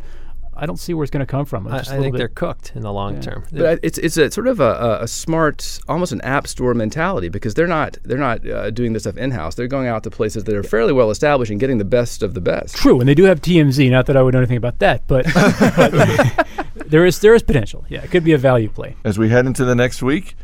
I 0.56 0.66
don't 0.66 0.78
see 0.78 0.94
where 0.94 1.04
it's 1.04 1.10
going 1.10 1.24
to 1.24 1.30
come 1.30 1.44
from. 1.44 1.66
It's 1.66 1.74
I, 1.74 1.78
just 1.78 1.90
a 1.90 1.94
I 1.94 1.98
think 2.00 2.12
bit- 2.14 2.18
they're 2.18 2.28
cooked 2.28 2.72
in 2.74 2.82
the 2.82 2.92
long 2.92 3.20
term. 3.20 3.44
But 3.52 3.66
I- 3.66 3.78
it's 3.82 3.98
it's 3.98 4.16
a 4.16 4.30
sort 4.30 4.46
of 4.46 4.58
a, 4.60 4.64
a, 4.64 5.02
a 5.02 5.08
smart, 5.08 5.78
almost 5.88 6.12
an 6.12 6.20
app 6.22 6.46
store 6.46 6.72
mentality 6.74 7.28
because 7.28 7.54
they're 7.54 7.66
not 7.66 7.98
they're 8.04 8.18
not 8.18 8.46
uh, 8.48 8.70
doing 8.70 8.92
this 8.92 9.02
stuff 9.04 9.16
in 9.16 9.30
house. 9.30 9.54
They're 9.54 9.68
going 9.68 9.86
out 9.86 10.02
to 10.04 10.10
places 10.10 10.44
that 10.44 10.54
are 10.54 10.62
fairly 10.62 10.92
well 10.92 11.10
established 11.10 11.50
and 11.50 11.60
getting 11.60 11.78
the 11.78 11.84
best 11.84 12.22
of 12.22 12.34
the 12.34 12.40
best. 12.40 12.74
True, 12.76 12.98
and 13.00 13.08
they 13.08 13.14
do 13.14 13.24
have 13.24 13.40
TMZ. 13.40 13.90
Not 13.90 14.06
that 14.06 14.16
I 14.16 14.22
would 14.22 14.32
know 14.34 14.40
anything 14.40 14.56
about 14.56 14.78
that, 14.80 15.06
but, 15.06 15.26
but 15.34 16.46
there 16.86 17.04
is 17.06 17.18
there 17.20 17.34
is 17.34 17.42
potential. 17.42 17.84
Yeah, 17.88 18.02
it 18.02 18.10
could 18.10 18.24
be 18.24 18.32
a 18.32 18.38
value 18.38 18.68
play. 18.68 18.96
As 19.04 19.18
we 19.18 19.28
head 19.28 19.46
into 19.46 19.64
the 19.64 19.74
next 19.74 20.02
week, 20.02 20.36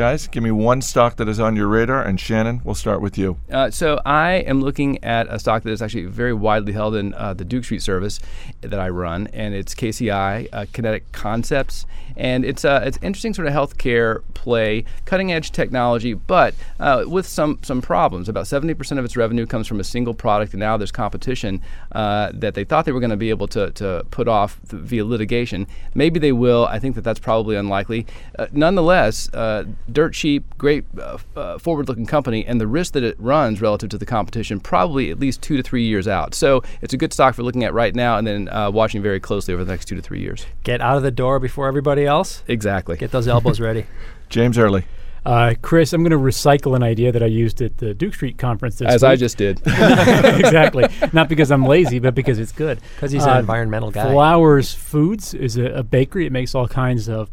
Guys, 0.00 0.28
give 0.28 0.42
me 0.42 0.50
one 0.50 0.80
stock 0.80 1.16
that 1.16 1.28
is 1.28 1.38
on 1.38 1.56
your 1.56 1.68
radar, 1.68 2.02
and 2.02 2.18
Shannon, 2.18 2.62
we'll 2.64 2.74
start 2.74 3.02
with 3.02 3.18
you. 3.18 3.36
Uh, 3.52 3.70
so 3.70 4.00
I 4.06 4.36
am 4.36 4.62
looking 4.62 5.04
at 5.04 5.26
a 5.28 5.38
stock 5.38 5.62
that 5.64 5.70
is 5.72 5.82
actually 5.82 6.06
very 6.06 6.32
widely 6.32 6.72
held 6.72 6.94
in 6.94 7.12
uh, 7.12 7.34
the 7.34 7.44
Duke 7.44 7.64
Street 7.64 7.82
service 7.82 8.18
that 8.62 8.80
I 8.80 8.88
run, 8.88 9.26
and 9.34 9.54
it's 9.54 9.74
KCI 9.74 10.48
uh, 10.54 10.64
Kinetic 10.72 11.12
Concepts, 11.12 11.84
and 12.16 12.46
it's 12.46 12.64
uh, 12.64 12.80
it's 12.82 12.98
interesting 13.02 13.34
sort 13.34 13.46
of 13.46 13.52
healthcare 13.52 14.22
play, 14.32 14.86
cutting 15.04 15.32
edge 15.32 15.52
technology, 15.52 16.14
but 16.14 16.54
uh, 16.78 17.04
with 17.06 17.26
some 17.26 17.58
some 17.60 17.82
problems. 17.82 18.30
About 18.30 18.46
70% 18.46 18.98
of 18.98 19.04
its 19.04 19.18
revenue 19.18 19.44
comes 19.44 19.66
from 19.66 19.80
a 19.80 19.84
single 19.84 20.14
product, 20.14 20.54
and 20.54 20.60
now 20.60 20.78
there's 20.78 20.92
competition 20.92 21.60
uh, 21.92 22.30
that 22.32 22.54
they 22.54 22.64
thought 22.64 22.86
they 22.86 22.92
were 22.92 23.00
going 23.00 23.10
to 23.10 23.18
be 23.18 23.28
able 23.28 23.48
to 23.48 23.70
to 23.72 24.06
put 24.10 24.28
off 24.28 24.60
via 24.64 25.04
litigation. 25.04 25.66
Maybe 25.94 26.18
they 26.18 26.32
will. 26.32 26.64
I 26.64 26.78
think 26.78 26.94
that 26.94 27.02
that's 27.02 27.20
probably 27.20 27.56
unlikely. 27.56 28.06
nonetheless 28.50 29.28
dirt 29.92 30.14
cheap, 30.14 30.44
great 30.58 30.84
uh, 30.98 31.18
uh, 31.36 31.58
forward-looking 31.58 32.06
company, 32.06 32.44
and 32.44 32.60
the 32.60 32.66
risk 32.66 32.92
that 32.94 33.02
it 33.02 33.16
runs 33.18 33.60
relative 33.60 33.90
to 33.90 33.98
the 33.98 34.06
competition 34.06 34.60
probably 34.60 35.10
at 35.10 35.18
least 35.20 35.42
two 35.42 35.56
to 35.56 35.62
three 35.62 35.84
years 35.84 36.08
out. 36.08 36.34
So 36.34 36.62
it's 36.80 36.94
a 36.94 36.96
good 36.96 37.12
stock 37.12 37.34
for 37.34 37.42
looking 37.42 37.64
at 37.64 37.74
right 37.74 37.94
now, 37.94 38.16
and 38.16 38.26
then 38.26 38.48
uh, 38.48 38.70
watching 38.70 39.02
very 39.02 39.20
closely 39.20 39.54
over 39.54 39.64
the 39.64 39.72
next 39.72 39.86
two 39.86 39.96
to 39.96 40.02
three 40.02 40.20
years. 40.20 40.46
Get 40.64 40.80
out 40.80 40.96
of 40.96 41.02
the 41.02 41.10
door 41.10 41.38
before 41.38 41.66
everybody 41.66 42.06
else. 42.06 42.42
Exactly. 42.48 42.96
Get 42.96 43.10
those 43.10 43.28
elbows 43.28 43.60
ready. 43.60 43.86
James 44.28 44.58
Early. 44.58 44.84
Uh, 45.24 45.54
Chris, 45.60 45.92
I'm 45.92 46.02
going 46.02 46.12
to 46.12 46.16
recycle 46.16 46.74
an 46.74 46.82
idea 46.82 47.12
that 47.12 47.22
I 47.22 47.26
used 47.26 47.60
at 47.60 47.76
the 47.76 47.92
Duke 47.92 48.14
Street 48.14 48.38
conference 48.38 48.78
this 48.78 48.88
As 48.88 49.02
week. 49.02 49.10
I 49.10 49.16
just 49.16 49.36
did. 49.36 49.58
exactly. 49.66 50.86
Not 51.12 51.28
because 51.28 51.50
I'm 51.50 51.66
lazy, 51.66 51.98
but 51.98 52.14
because 52.14 52.38
it's 52.38 52.52
good. 52.52 52.80
Because 52.94 53.12
he's 53.12 53.26
uh, 53.26 53.32
an 53.32 53.38
environmental 53.38 53.90
guy. 53.90 54.10
Flowers 54.10 54.72
Foods 54.72 55.34
is 55.34 55.58
a, 55.58 55.66
a, 55.66 55.82
bakery. 55.82 56.26
It 56.26 56.32
makes 56.32 56.54
all 56.54 56.66
kinds 56.66 57.08
of 57.08 57.30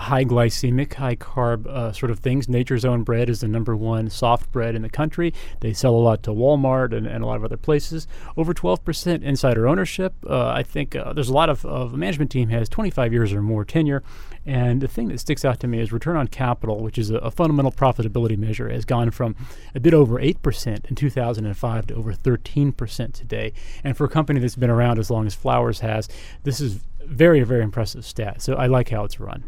high 0.00 0.24
glycemic, 0.24 0.94
high 0.94 1.14
carb 1.14 1.66
uh, 1.66 1.92
sort 1.92 2.10
of 2.10 2.18
things. 2.18 2.48
Nature's 2.48 2.86
Own 2.86 3.02
Bread 3.02 3.28
is 3.28 3.40
the 3.40 3.48
number 3.48 3.76
one 3.76 4.08
soft 4.08 4.50
bread 4.50 4.74
in 4.74 4.80
the 4.80 4.88
country. 4.88 5.34
They 5.60 5.74
sell 5.74 5.94
a 5.94 5.98
lot 5.98 6.22
to 6.22 6.30
Walmart 6.30 6.96
and, 6.96 7.06
and 7.06 7.22
a 7.22 7.26
lot 7.26 7.36
of 7.36 7.44
other 7.44 7.58
places. 7.58 8.08
Over 8.34 8.54
12% 8.54 9.22
insider 9.22 9.68
ownership. 9.68 10.14
Uh, 10.26 10.48
I 10.48 10.62
think 10.62 10.96
uh, 10.96 11.12
there's 11.12 11.28
a 11.28 11.34
lot 11.34 11.50
of, 11.50 11.66
of 11.66 11.92
management 11.92 12.30
team 12.30 12.48
has 12.48 12.68
25 12.70 13.12
years 13.12 13.32
or 13.34 13.42
more 13.42 13.64
tenure. 13.64 14.02
And 14.46 14.80
the 14.80 14.88
thing 14.88 15.08
that 15.08 15.20
sticks 15.20 15.44
out 15.44 15.60
to 15.60 15.66
me 15.66 15.80
is 15.80 15.92
return 15.92 16.16
on 16.16 16.28
capital, 16.28 16.82
which 16.82 16.96
is 16.96 17.10
a, 17.10 17.16
a 17.16 17.30
fundamental 17.30 17.70
profitability 17.70 18.38
measure, 18.38 18.70
has 18.70 18.86
gone 18.86 19.10
from 19.10 19.36
a 19.74 19.80
bit 19.80 19.92
over 19.92 20.18
8% 20.18 20.86
in 20.86 20.96
2005 20.96 21.86
to 21.88 21.94
over 21.94 22.14
13% 22.14 23.12
today. 23.12 23.52
And 23.84 23.98
for 23.98 24.04
a 24.04 24.08
company 24.08 24.40
that's 24.40 24.56
been 24.56 24.70
around 24.70 24.98
as 24.98 25.10
long 25.10 25.26
as 25.26 25.34
Flowers 25.34 25.80
has, 25.80 26.08
this 26.44 26.58
is 26.58 26.80
very, 27.04 27.42
very 27.42 27.62
impressive 27.62 28.06
stat. 28.06 28.40
So 28.40 28.54
I 28.54 28.66
like 28.66 28.88
how 28.88 29.04
it's 29.04 29.20
run. 29.20 29.44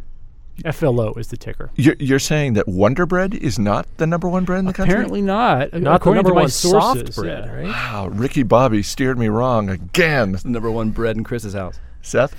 FLO 0.71 1.13
is 1.15 1.29
the 1.29 1.37
ticker. 1.37 1.71
You're, 1.77 1.97
you're, 1.99 2.19
saying 2.19 2.55
that 2.55 2.69
Wonder 2.69 3.07
Bread 3.07 3.35
is 3.35 3.59
not 3.59 3.87
the 3.97 4.07
number 4.07 4.29
one 4.29 4.45
bread 4.45 4.61
in 4.61 4.65
the 4.67 4.73
country? 4.73 4.93
Apparently 4.93 5.23
not. 5.23 5.73
Not 5.73 5.97
According 5.97 6.23
the 6.23 6.29
number 6.29 6.41
one 6.41 6.49
sources, 6.49 7.15
soft 7.15 7.17
bread, 7.17 7.45
yeah. 7.45 7.53
right? 7.53 7.67
Wow, 7.67 8.09
Ricky 8.09 8.43
Bobby 8.43 8.83
steered 8.83 9.19
me 9.19 9.29
wrong 9.29 9.69
again. 9.69 10.35
It's 10.35 10.43
the 10.43 10.51
number 10.51 10.71
one 10.71 10.91
bread 10.91 11.17
in 11.17 11.25
Chris's 11.25 11.55
house. 11.55 11.81
Seth? 12.03 12.35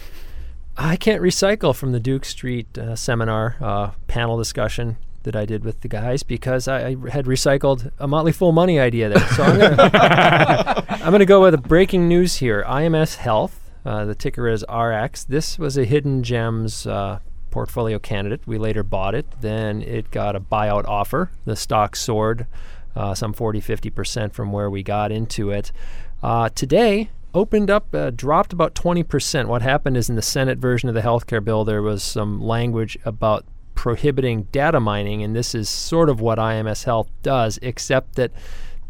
I 0.77 0.95
can't 0.95 1.21
recycle 1.21 1.75
from 1.75 1.91
the 1.91 1.99
Duke 1.99 2.25
Street 2.25 2.77
uh, 2.77 2.95
seminar 2.95 3.57
uh, 3.61 3.91
panel 4.07 4.37
discussion 4.37 4.97
that 5.23 5.35
I 5.35 5.45
did 5.45 5.63
with 5.63 5.81
the 5.81 5.87
guys 5.87 6.23
because 6.23 6.67
I, 6.67 6.87
I 6.87 6.89
had 7.11 7.25
recycled 7.25 7.91
a 7.99 8.07
Motley 8.07 8.31
Fool 8.31 8.51
money 8.51 8.79
idea 8.79 9.09
there. 9.09 9.27
So 9.29 9.43
I'm 9.43 9.57
going 9.57 11.19
to 11.19 11.25
go 11.25 11.41
with 11.41 11.53
a 11.53 11.59
breaking 11.59 12.07
news 12.07 12.37
here. 12.37 12.63
IMS 12.67 13.17
Health, 13.17 13.71
uh, 13.85 14.05
the 14.05 14.15
ticker 14.15 14.47
is 14.47 14.65
RX. 14.69 15.23
This 15.23 15.57
was 15.59 15.77
a 15.77 15.85
hidden 15.85 16.23
gems 16.23 16.85
uh, 16.87 17.19
portfolio 17.53 17.99
candidate. 17.99 18.41
We 18.47 18.57
later 18.57 18.81
bought 18.81 19.13
it. 19.13 19.27
Then 19.39 19.83
it 19.83 20.09
got 20.09 20.35
a 20.35 20.39
buyout 20.39 20.85
offer. 20.87 21.29
The 21.45 21.55
stock 21.55 21.95
soared 21.95 22.47
uh, 22.95 23.13
some 23.13 23.31
40, 23.31 23.61
50% 23.61 24.33
from 24.33 24.51
where 24.51 24.71
we 24.71 24.81
got 24.81 25.11
into 25.11 25.51
it. 25.51 25.71
Uh, 26.23 26.49
today, 26.49 27.11
opened 27.35 27.69
up, 27.69 27.93
uh, 27.93 28.09
dropped 28.09 28.53
about 28.53 28.73
20%. 28.73 29.45
What 29.45 29.61
happened 29.61 29.95
is 29.97 30.09
in 30.09 30.15
the 30.15 30.21
Senate 30.23 30.57
version 30.57 30.89
of 30.89 30.95
the 30.95 31.01
healthcare 31.01 31.43
bill, 31.43 31.63
there 31.63 31.83
was 31.83 32.01
some 32.01 32.41
language 32.41 32.97
about 33.05 33.45
prohibiting 33.75 34.43
data 34.51 34.79
mining, 34.79 35.21
and 35.21 35.35
this 35.35 35.53
is 35.53 35.69
sort 35.69 36.09
of 36.09 36.19
what 36.19 36.39
IMS 36.39 36.85
Health 36.85 37.11
does, 37.21 37.59
except 37.61 38.15
that 38.15 38.31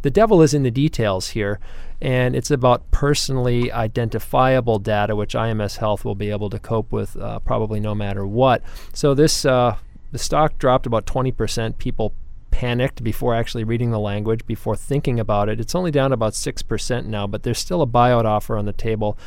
the 0.04 0.12
devil 0.12 0.42
is 0.42 0.54
in 0.54 0.64
the 0.64 0.72
details 0.72 1.30
here 1.30 1.60
and 2.04 2.36
it's 2.36 2.52
about 2.52 2.92
personally 2.92 3.72
identifiable 3.72 4.78
data, 4.78 5.16
which 5.16 5.34
IMS 5.34 5.78
Health 5.78 6.04
will 6.04 6.16
be 6.16 6.30
able 6.30 6.50
to 6.50 6.60
cope 6.60 6.92
with 6.92 7.16
uh, 7.18 7.40
probably 7.40 7.80
no 7.80 7.96
matter 7.96 8.28
what. 8.28 8.62
So 8.94 9.14
this 9.14 9.46
uh, 9.46 9.78
the 10.12 10.20
stock 10.20 10.60
dropped 10.60 10.86
about 10.86 11.06
20%. 11.06 11.78
People 11.78 12.14
panicked 12.52 13.04
before 13.04 13.34
actually 13.34 13.64
reading 13.64 13.92
the 13.92 14.00
language, 14.00 14.46
before 14.46 14.76
thinking 14.76 15.20
about 15.20 15.50
it. 15.50 15.60
It's 15.60 15.74
only 15.74 15.92
down 15.92 16.12
about 16.12 16.34
6% 16.34 17.06
now, 17.06 17.26
but 17.26 17.44
there's 17.44 17.58
still 17.58 17.82
a 17.82 17.88
buyout 17.88 18.26
offer 18.26 18.58
on 18.58 18.66
the 18.66 18.74
table. 18.74 19.18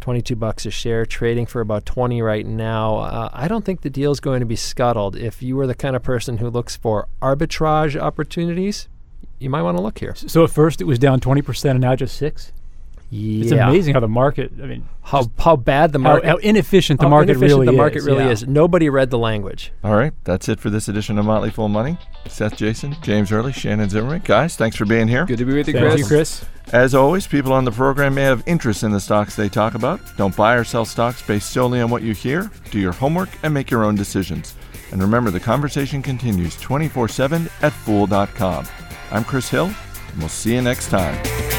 22 0.00 0.34
bucks 0.36 0.64
a 0.64 0.70
share, 0.70 1.04
trading 1.04 1.46
for 1.46 1.60
about 1.60 1.84
20 1.86 2.22
right 2.22 2.46
now. 2.46 2.98
Uh, 2.98 3.30
I 3.32 3.46
don't 3.46 3.64
think 3.64 3.82
the 3.82 3.90
deal 3.90 4.10
is 4.10 4.20
going 4.20 4.40
to 4.40 4.46
be 4.46 4.56
scuttled. 4.56 5.16
If 5.16 5.42
you 5.42 5.58
are 5.60 5.66
the 5.66 5.74
kind 5.74 5.94
of 5.94 6.02
person 6.02 6.38
who 6.38 6.48
looks 6.48 6.76
for 6.76 7.08
arbitrage 7.20 8.00
opportunities, 8.00 8.88
you 9.42 9.50
might 9.50 9.62
want 9.62 9.76
to 9.76 9.82
look 9.82 9.98
here. 9.98 10.14
So 10.14 10.44
at 10.44 10.50
first 10.50 10.80
it 10.80 10.84
was 10.84 10.98
down 10.98 11.20
20% 11.20 11.70
and 11.70 11.80
now 11.80 11.96
just 11.96 12.16
6 12.16 12.52
yeah. 13.14 13.42
It's 13.42 13.52
amazing 13.52 13.92
how 13.92 14.00
the 14.00 14.08
market, 14.08 14.52
I 14.62 14.64
mean, 14.64 14.88
how 15.02 15.30
how 15.38 15.54
bad 15.54 15.92
the 15.92 15.98
market, 15.98 16.24
how, 16.24 16.30
how 16.32 16.36
inefficient 16.38 16.98
the 16.98 17.10
market 17.10 17.32
inefficient 17.32 17.58
really 17.58 17.66
the 17.66 17.72
market 17.72 17.98
is. 17.98 18.06
really 18.06 18.24
yeah. 18.24 18.30
is. 18.30 18.48
Nobody 18.48 18.88
read 18.88 19.10
the 19.10 19.18
language. 19.18 19.70
All 19.84 19.94
right, 19.94 20.14
that's 20.24 20.48
it 20.48 20.58
for 20.58 20.70
this 20.70 20.88
edition 20.88 21.18
of 21.18 21.26
Motley 21.26 21.50
Fool 21.50 21.68
Money. 21.68 21.98
Seth 22.26 22.56
Jayson, 22.56 22.96
James 23.02 23.30
Early, 23.30 23.52
Shannon 23.52 23.90
Zimmerman. 23.90 24.22
Guys, 24.24 24.56
thanks 24.56 24.76
for 24.76 24.86
being 24.86 25.08
here. 25.08 25.26
Good 25.26 25.36
to 25.38 25.44
be 25.44 25.52
with 25.52 25.68
you, 25.68 25.74
Thank 25.74 25.88
Chris. 25.88 26.00
you, 26.00 26.06
Chris. 26.06 26.44
As 26.72 26.94
always, 26.94 27.26
people 27.26 27.52
on 27.52 27.66
the 27.66 27.70
program 27.70 28.14
may 28.14 28.22
have 28.22 28.42
interest 28.46 28.82
in 28.82 28.92
the 28.92 29.00
stocks 29.00 29.36
they 29.36 29.50
talk 29.50 29.74
about. 29.74 30.00
Don't 30.16 30.34
buy 30.34 30.54
or 30.54 30.64
sell 30.64 30.86
stocks 30.86 31.20
based 31.20 31.50
solely 31.50 31.82
on 31.82 31.90
what 31.90 32.00
you 32.00 32.14
hear. 32.14 32.50
Do 32.70 32.78
your 32.78 32.92
homework 32.92 33.28
and 33.42 33.52
make 33.52 33.70
your 33.70 33.84
own 33.84 33.94
decisions. 33.94 34.54
And 34.90 35.02
remember, 35.02 35.30
the 35.30 35.40
conversation 35.40 36.00
continues 36.00 36.58
24 36.62 37.08
7 37.08 37.50
at 37.60 37.74
fool.com. 37.74 38.66
I'm 39.12 39.24
Chris 39.24 39.50
Hill, 39.50 39.66
and 39.66 40.18
we'll 40.18 40.30
see 40.30 40.54
you 40.54 40.62
next 40.62 40.88
time. 40.88 41.51